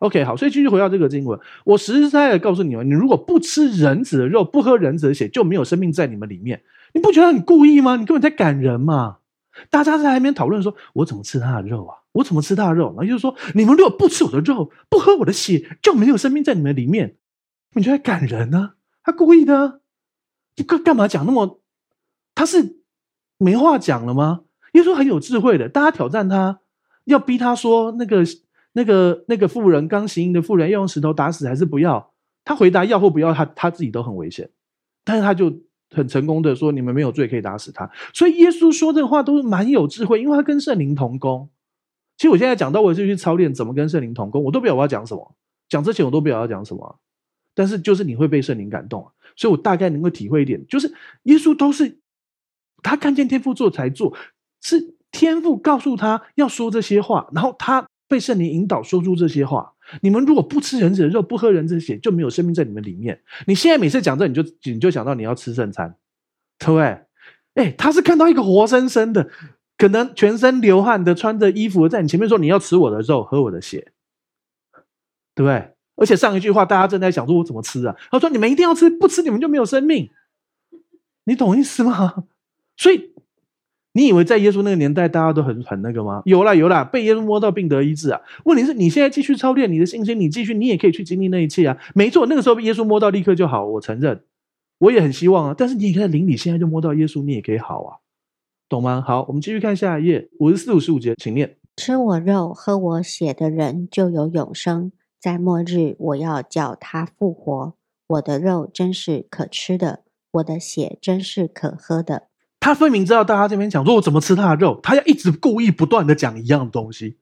[0.00, 6.62] OK，好，所以继续回到这个经文，我实实在在的告诉你们，你如果不吃人子的肉，不喝人子的血，就没有生命在你们里面。
[6.92, 7.96] 你不觉得很故意吗？
[7.96, 9.16] 你根本在赶人嘛！
[9.70, 11.96] 大家在那边讨论说，我怎么吃他的肉啊？
[12.12, 12.88] 我怎么吃他的肉？
[12.88, 17.16] 然后就是说，你们如果不吃我的肉，不喝我的血，就没有生命在你们里面。
[17.72, 18.74] 你就在赶人呢、啊？
[19.02, 19.80] 他故意的、
[20.56, 21.62] 你干干嘛讲那么？
[22.34, 22.81] 他是
[23.42, 24.42] 没话讲了吗？
[24.72, 26.60] 耶稣很有智慧的，大家挑战他，
[27.04, 28.22] 要逼他说那个、
[28.72, 32.12] 那个、那个妇人刚行淫的妇人要用石头打死还是不要？
[32.44, 34.48] 他回答要或不要，他他自己都很危险，
[35.04, 35.52] 但是他就
[35.90, 37.90] 很成功的说，你们没有罪可以打死他。
[38.14, 41.48] 所以耶稣说这话都是蛮有智慧，因为他跟圣灵同工。
[42.16, 45.34] 其实我现在讲到我是去操练怎么跟圣灵同工，我都不知道我要讲什么，
[45.68, 46.98] 讲之前我都不知道要讲什么，
[47.54, 50.92] 但是就是你会被圣灵感动，所以我大概能够体会一点，就是
[51.24, 51.98] 耶稣都是
[52.82, 54.14] 他看见天父做才做。
[54.60, 59.72] 是天父告诉他要说这些话，然后他被圣灵引导说出这些话。
[60.00, 63.20] 你们如果不吃人子的肉，不喝人子的血，就没有生命在你们里面。
[63.46, 65.94] 你现在每次讲这，你就你就想到你要吃圣餐，
[66.58, 66.98] 对不对？
[67.54, 69.28] 哎，他是看到一个活生生的，
[69.76, 73.92] 可能全身流汗的，穿着衣服在你前面说你要吃我的肉，喝我的血，
[75.34, 75.72] 对不对？
[75.96, 77.94] 而且上一句话大家正在想说我怎么吃啊？
[78.10, 80.10] 他说你们一定要吃，不吃你们就没有生命。
[81.24, 82.24] 你懂意思吗？
[82.82, 83.12] 所以。
[83.94, 86.22] 你以为在耶稣那个年代，大家都很很那个吗？
[86.24, 88.18] 有啦有啦，被耶稣摸到病得医治啊！
[88.46, 91.76] 问题是你现在继续操练你的信心，你继续，你也可以去经历那一切啊！
[91.94, 94.24] 没错，那个时候被耶稣摸到立刻就好，我承认。
[94.78, 95.54] 我也很希望啊。
[95.54, 98.00] 但是你也可以在灵里现在就摸到耶稣，你也可以好啊，
[98.66, 99.04] 懂吗？
[99.06, 107.74] 好，我们继续看下一页，五十四、五十五节，请念：吃我肉、喝我血的人就有永生，在末日我要叫他复活。
[108.06, 112.28] 我的肉真是可吃的，我的血真是可喝的。
[112.62, 114.78] 他分明知道大家这边讲说，我怎么吃他的肉？
[114.84, 117.16] 他要一直故意不断的讲一样的东西，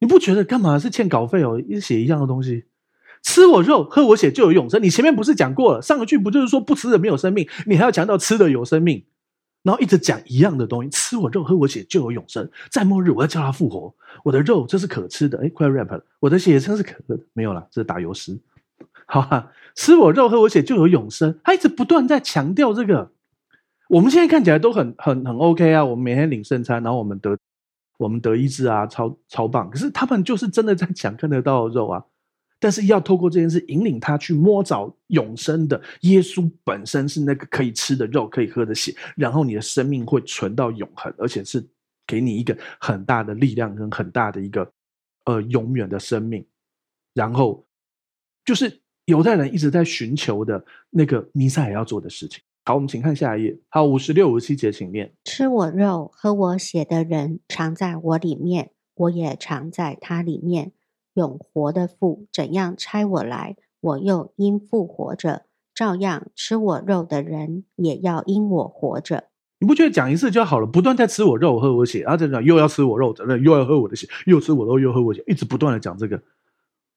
[0.00, 1.58] 你不觉得干嘛是欠稿费哦？
[1.58, 2.64] 一直写一样的东西，
[3.22, 4.82] 吃我肉，喝我血就有永生。
[4.82, 5.80] 你前面不是讲过了？
[5.80, 7.48] 上个句不就是说不吃的没有生命？
[7.64, 9.02] 你还要强调吃的有生命，
[9.62, 12.46] 然后一直讲一样的东西，吃我肉，喝我血就有永生。
[12.70, 13.94] 在末日我要叫他复活。
[14.24, 16.04] 我的肉这是可吃的，哎，快 rap 了。
[16.20, 18.38] 我的血真是可喝的，没有了，这是打油诗。
[19.06, 21.38] 好哈，吃我肉，喝我血就有永生。
[21.42, 23.12] 他一直不断在强调这个。
[23.88, 27.38] 我们现在看起来都很很很 OK 啊，我们每天领圣餐，然后我们得
[27.98, 29.70] 我们得医治啊，超超棒。
[29.70, 32.04] 可是他们就是真的在抢看得到的肉啊，
[32.58, 41.64] 但是要透过这件事引领他去摸着永生的耶稣本身是那个可以吃的肉，可以喝的血，然后你的生命会存到永恒，而且是
[42.06, 44.68] 给你一个很大的力量跟很大的一个
[45.26, 46.44] 呃永远的生命。
[47.14, 47.64] 然后
[48.44, 52.42] 就是犹太人一直在寻求的那个弥赛亚要做的事情。
[52.68, 53.56] 好，我们请看下一页。
[53.68, 60.72] 好，五十六、五十七节，请念：吃我肉、喝我血的人，常在我里面，我也常在他里面。
[61.14, 69.28] 永活的父怎样差我来，我又因父活着，照样吃我肉的人也要因我活着。
[69.60, 70.66] 你不觉得讲一次就好了？
[70.66, 73.14] 不断在吃我肉、喝我血，然后再讲又要吃我肉，
[73.44, 76.20] 又要喝我的血，又吃我肉，又喝我血，一直不断的讲这个，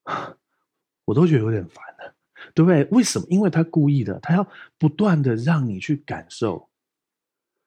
[1.06, 2.14] 我都觉得有点烦了。
[2.54, 2.84] 对不对？
[2.90, 3.26] 为什么？
[3.28, 4.46] 因为他故意的，他要
[4.78, 6.68] 不断的让你去感受，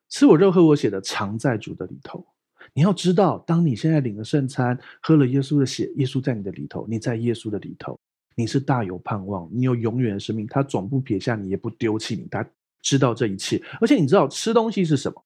[0.09, 2.25] 吃我肉、喝我血的，常在主的里头。
[2.73, 7.99] 你要知道，当你现在领了圣餐，喝了耶稣的血，耶稣在你的里头，你在耶稣的里头，
[8.35, 10.47] 你是大有盼望，你有永远的生命。
[10.47, 12.27] 他总不撇下你，也不丢弃你。
[12.31, 12.45] 他
[12.81, 15.23] 知道这一切，而且你知道吃东西是什么？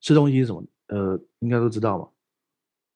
[0.00, 0.64] 吃东西是什么？
[0.88, 2.08] 呃，应该都知道嘛？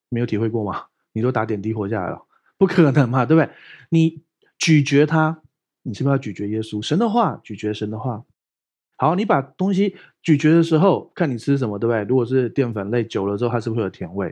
[0.09, 0.87] 没有体会过吗？
[1.13, 2.27] 你都打点滴活下来了，
[2.57, 3.27] 不可能嘛？
[3.27, 3.53] 对不对？
[3.91, 4.23] 你
[4.59, 5.43] 咀嚼它。
[5.83, 6.81] 你是不是要咀嚼耶稣？
[6.83, 8.23] 神的话，咀嚼神的话。
[8.97, 12.03] 好，你把东西咀嚼的时候，看你吃什么，对不对？
[12.05, 14.27] 如果是淀粉类，久了之后它是不是会有甜味？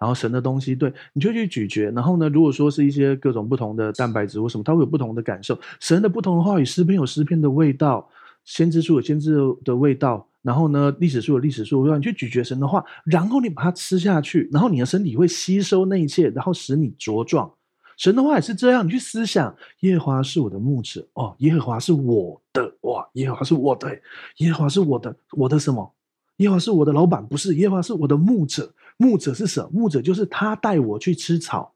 [0.00, 1.90] 然后神的东西，对，你就去咀嚼。
[1.90, 5.58] 然后呢，如果说是一些各种不同的蛋白质或什么，它会有不同的感受。
[5.80, 8.08] 神的不同的话语，诗篇有诗篇的味道，
[8.46, 10.26] 先知书有先知的味道。
[10.40, 11.98] 然后呢，历史书有历史书让。
[11.98, 17.52] 你去咀嚼神的话，然后你把它吃下去，然后你的身体会吸收那一切，然后使你茁壮。
[17.96, 24.00] 神的话也是这样，你去思想，耶和华是我的牧者哦，耶和华是我的哇，耶和华是我的，
[24.38, 25.94] 耶和华是我的，我的什么？
[26.36, 29.70] 耶和华是我的老板，不是，耶和华是我的牧者，牧者是什么？
[29.72, 31.74] 牧者就是他带我去吃草，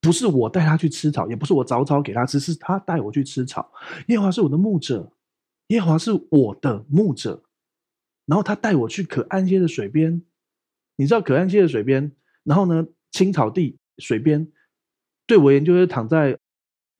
[0.00, 3.72] 不是我带他去吃草，也不是我找草给他吃，是他带我去吃草。
[4.06, 5.12] 耶和华是我的牧者，
[5.68, 7.42] 耶和华是我的牧者，
[8.26, 10.22] 然后他带我去可安歇的水边，
[10.94, 12.12] 你知道可安歇的水边，
[12.44, 14.46] 然后呢，青草地水边。
[15.26, 16.38] 对我而言，就是躺在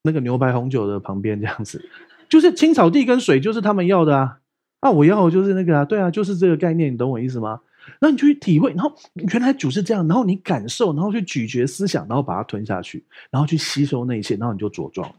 [0.03, 1.85] 那个牛排红酒的旁边这样子，
[2.29, 4.39] 就是青草地跟水，就是他们要的啊。
[4.81, 7.61] 啊，我要的就是那个啊，对啊，就是这个概念，你懂我意思吗？
[8.01, 15.15] 那你去体会，然后原来主是这样，然后你感受，然后去咀嚼思想，然后把它吞下去，然后去吸收那一切，然后你就茁壮。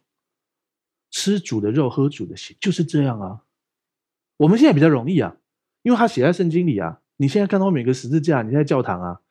[1.11, 3.39] 吃主的肉，喝主的血，就是这样啊。
[4.37, 5.35] 我们现在比较容易啊，
[5.83, 6.99] 因为他写在圣经里啊。
[7.17, 9.21] 你现在看到每个十字架，你在教堂啊。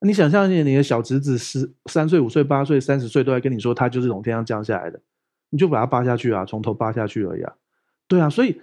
[0.00, 5.00] 你想象一下，你的小侄子十三岁、五岁、八岁、三十岁都在跟你说，他就是从天上降下来的，
[5.50, 7.52] 你就把他扒下去啊，从头扒下去而已啊。
[8.08, 8.60] 对啊，所以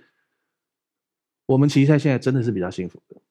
[1.46, 3.22] 我们其实在现在真的是比较幸福的。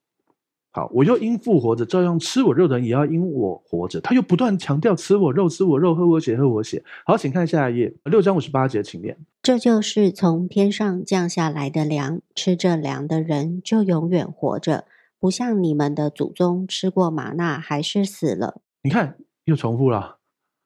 [0.71, 3.99] 好，我又因复活着，照样吃我肉的人也要因我活着。
[4.01, 6.85] 他又不断强调吃我肉、吃我肉、喝我血、喝我血。
[7.07, 9.17] 好，请看下一页，六章五十八节，请念。
[9.43, 14.85] 这就是从天上降下来的粮，吃这粮的人就永远活着。
[15.27, 18.63] 不像你们的祖宗吃过玛纳还是死了。
[18.85, 19.17] 你看
[19.47, 20.19] 又重复了，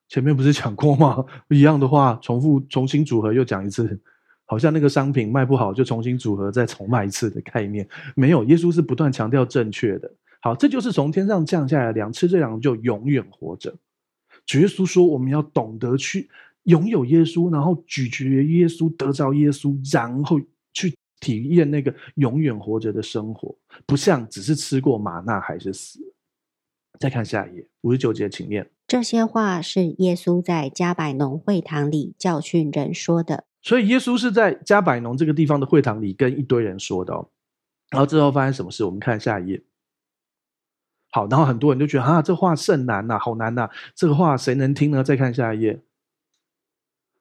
[0.06, 1.24] 前面不是讲过吗？
[1.48, 3.98] 一样的话重复重新组合又讲一次，
[4.44, 7.88] 好像那个商品卖不好就重新组合再重卖一次的概念。
[8.14, 10.12] 没有，耶稣是不断强调正确的。
[10.42, 13.74] 好，这就是从天上降下来的粮，吃这粮就永远活着。
[14.44, 16.28] 主耶稣说，我们要懂得去
[16.64, 20.38] 拥有耶稣，然后咀嚼耶稣，得着耶稣，然后
[20.74, 20.94] 去。
[21.20, 23.54] 体验那个永远活着的生活，
[23.86, 26.00] 不像只是吃过玛纳还是死。
[26.98, 28.68] 再看下一页，五十九节，请念。
[28.86, 33.44] 这些话是耶稣在加百农会堂里教训人说的。
[33.62, 37.28] 所以耶稣是在加百农这个地方的会堂里跟一堆人说的哦。
[37.90, 38.84] 然后之后发生什么事？
[38.84, 39.62] 我们看下一页。
[41.10, 45.02] 好，然后很多人就觉得啊，这话甚难呐，好难呐，这个话谁能听呢？
[45.02, 45.80] 再看下一页。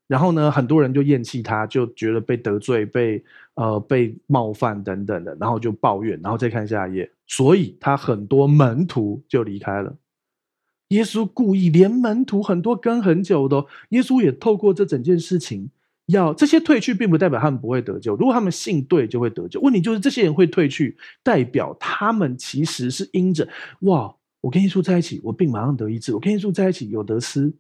[0.09, 6.19] 然后呢，很多人就厌弃他，就觉得被得罪、被呃被冒犯等等的，然后就抱怨。
[6.23, 9.95] 然后再看下一页，所以他很多门徒就离开了。
[10.87, 15.69] 耶稣故意连门徒很多跟很久的，耶稣也透过这整件事情，
[16.07, 18.15] 要这些退去，并不代表他们不会得救。
[18.15, 19.61] 如果他们信对，就会得救。
[19.61, 23.47] 问题就是这些人会退去，代表他们其实是因着
[23.81, 27.53] 哇，我跟耶稣在一起，我病马上得医治；我跟耶稣在一起有得失，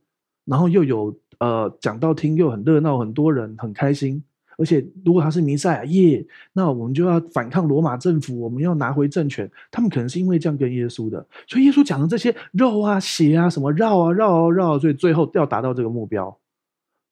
[0.45, 1.15] 然后又有。
[1.39, 4.23] 呃，讲到听又很热闹，很多人很开心。
[4.57, 9.49] 而且，如果他是弥赛亚耶，那我们就要反抗罗马政府，我们要拿回政权。
[9.71, 16.37] 他们可能是因为这样跟耶稣的，所以耶稣讲的这些肉啊、血啊、什么绕啊、绕啊、绕，所以最后要达到这个目标。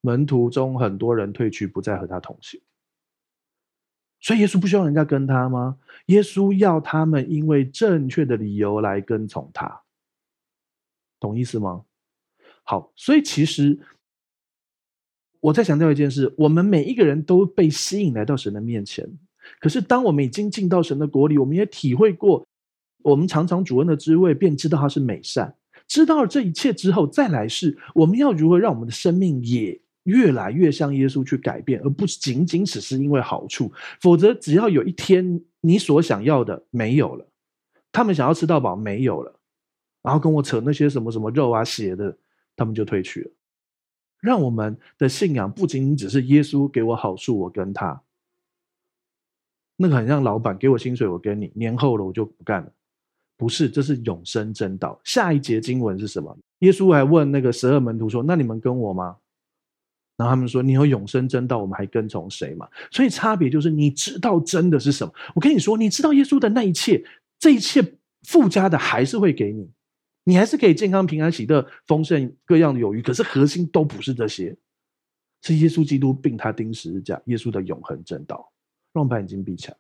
[0.02, 2.60] 门徒中很多人退去，不再和他同行。
[4.20, 5.78] 所以耶稣不需要人家跟他吗？
[6.08, 9.84] 耶稣要他们因为正确的理由来跟从他，
[11.18, 11.86] 懂意思吗？
[12.64, 13.80] 好，所以其实。
[15.40, 19.08] 我再强调一件事：我们每一个人都被吸引来到神的面前。
[19.60, 22.46] 可是，当我们已经进到神的国里，我们也体会过，
[23.04, 25.56] 我们尝尝主恩的滋味，便知道他是美善。
[25.88, 33.72] 知道了这一切之后，再来世我们要如何让我们的生命也越来越像耶稣去改变，而不仅仅只是因为好处。
[34.02, 37.26] 否则，只要有一天你所想要的没有了，
[37.92, 39.40] 他们想要吃到饱没有了，
[40.02, 42.18] 然后跟我扯那些什么什么肉啊血的，
[42.58, 43.32] 他们就退去了。
[44.20, 48.02] 让我们的信仰不仅仅只是耶稣给我好处，我跟他
[49.76, 52.72] 那个很像老板给我薪水，我跟你年后了我就不干了，
[53.38, 55.00] 不是，这是永生真道。
[55.04, 56.36] 下一节经文是什么？
[56.60, 59.18] 耶稣还问那个十二门徒说：“那你们跟我吗？”
[60.18, 65.14] 然后他们说：“你有永生真道，我们还跟从谁嘛？”所以差别就是你知道真的是什么。
[65.36, 67.06] 我跟你说，你知道耶稣的那一切，
[67.38, 69.70] 这一切附加的还是会给你。
[70.28, 73.02] 你还是可以健康、平安、喜乐、丰盛，各样的有余。
[73.02, 74.54] 可是核心都不是这些，
[75.42, 78.52] 是耶稣基督并他钉十字架，耶稣的永恒正道。
[78.92, 79.78] 让我们把眼睛闭起来。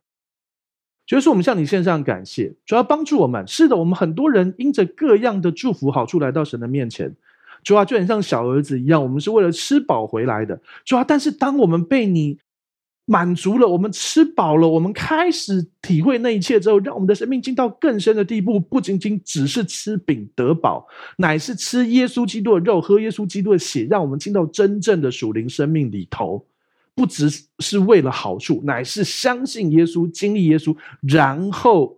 [1.05, 3.45] 就是我们向你献上感谢，主要帮助我们。
[3.45, 7.13] 是的，我们很多人因着各样的祝福好处来到神的面前，
[7.61, 10.61] 主要就很像小儿子一样，我们是为了吃饱回来的。
[10.85, 12.39] 主要，但是当我们被你
[13.09, 20.85] 满足了，我们吃饱了，我们开始体会那一切之后，让我们的生命进到更深的地步，不仅仅只是吃饼得饱，
[21.15, 26.45] 乃是吃耶稣基督的肉，喝耶稣基督的血，让我们进到真正的属灵生命里头，
[26.93, 27.29] 不只
[27.59, 31.97] 是为了好处，乃是相信耶稣，经历耶稣，然后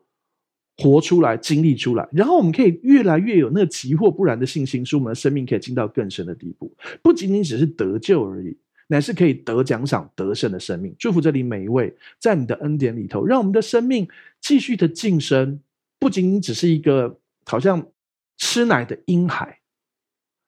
[0.77, 8.55] 活出来，经历出来，然后我们可以越来越有那个急或不然的信心，使我们的生命可以进到更深的地步，不仅仅只是得救而已。
[8.91, 10.95] 乃是可以得奖赏、得胜的生命。
[10.97, 14.07] 祝福这里每一位，在你的恩典里头，让我们的生命
[14.41, 15.59] 继续的晋升，
[15.99, 17.85] 不仅仅只是一个好像
[18.37, 19.59] 吃奶的婴孩，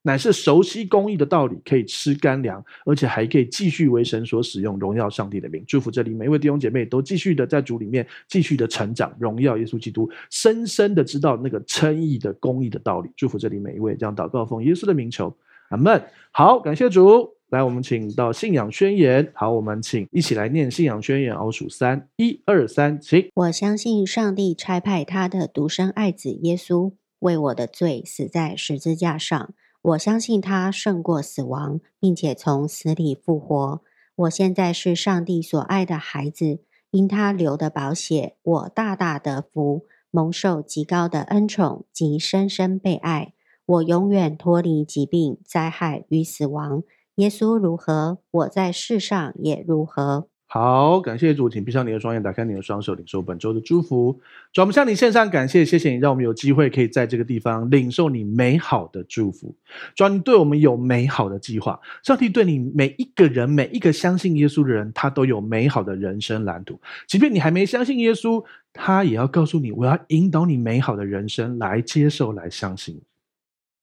[0.02, 5.64] 乃是熟悉公义的道理，可以吃干粮，而且还可以继续为神所使用，荣耀上帝的名。
[5.68, 13.12] 祝福这里每一位弟兄姐妹都继续的在主里面继续的成长，荣耀耶稣基督，深深的知道那个称义的公义的道理。
[13.16, 15.38] 祝福这里每一位，这样祷告奉耶稣的名求，
[15.70, 16.04] 阿门。
[16.32, 17.41] 好，感谢主。
[17.52, 19.30] 来，我们请到信仰宣言。
[19.36, 21.36] 好，我们请一起来念信仰宣言。
[21.36, 23.30] 我数三，一二三，请。
[23.34, 29.54] 我相信上帝差派他的独生爱子耶稣为我的罪死在十字架上。
[29.82, 33.82] 我相信他胜过死亡，并且从死里复活。
[34.16, 43.34] 我现在是上帝所爱的孩子，因他流的宝血，我大大的福，蒙受极高的恩宠及深深被爱。
[43.66, 46.84] 我永远脱离疾病、灾害与死亡。
[47.16, 50.28] 耶稣如何，我在世上也如何。
[50.48, 54.20] 好，感谢主，请闭上你的双眼，打开你的双手，领受本周的祝福。
[54.52, 59.56] 主，我们向你献上感谢，谢谢你，让我们有机会可以在这个地方领受你美好的祝福。
[59.96, 61.80] 主，你对我们有美好的计划。
[62.04, 66.78] 上帝对你每一个人，每一个相信耶稣的人，他都有美好的人生蓝图。
[67.08, 68.44] 即便你还没相信耶稣，
[68.74, 73.02] 他也要告诉你，我要引导你美好的人生来接受，来相信。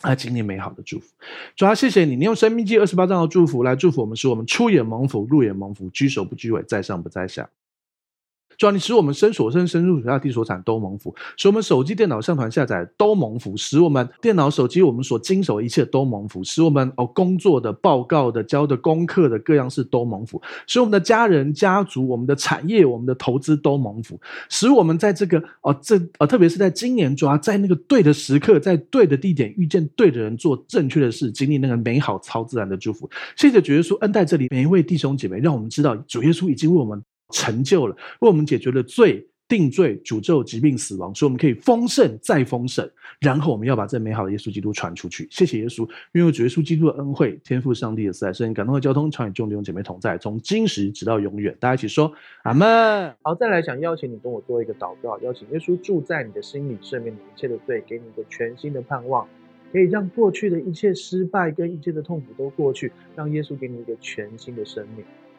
[0.01, 1.13] 啊经历美好的祝福，
[1.57, 7.49] 主要，谢谢你，你用生命记二十八章的祝福来祝福我们，使我们出也蒙福，入也蒙福，居首不居尾，在上不在下。
[8.59, 24.17] 主啊，你使我们身所生、身入所下、地所产都蒙福；使我们手机、电脑上传下载都蒙福；使我们电脑、手机我们所经手一切都蒙福；使我们哦工作的、报告的、交的功课的各样事都蒙福；使我们的家人、家族、我们的产业、我们的投资都蒙福；
[24.49, 33.09] 使我们在这个哦这呃特别是在今年，主啊，在那个对的时刻，在对的地点遇见对的人，做正确的事，经历那个美好超自然的祝福。
[33.37, 37.01] 谢谢主耶稣恩待这里每一位弟兄姐妹，让我们知道主耶稣已经为我们。
[37.31, 42.89] 成就了，为我们解决了罪定罪、诅咒、疾病、死亡，所以我们可以丰盛再丰盛。
[43.19, 45.27] 然后我们要把这美好的耶稣基督传出去。
[45.31, 51.57] 谢谢耶稣，因为主耶稣基督的恩惠、天赋上帝的慈爱、圣灵感动的交通，常与众弟兄姐妹同在，从今时直到永远。
[51.59, 52.13] 大家一起说
[52.43, 53.15] 阿门。
[53.23, 59.27] 好，再来想邀请你跟我做一个祷告，邀请耶稣住在你的心里，赦免你一切的罪，给你一个全新的盼望，
[59.73, 65.05] 可以让过去的一切失败跟一切的痛苦都过去，让耶稣给你一个全新的生命。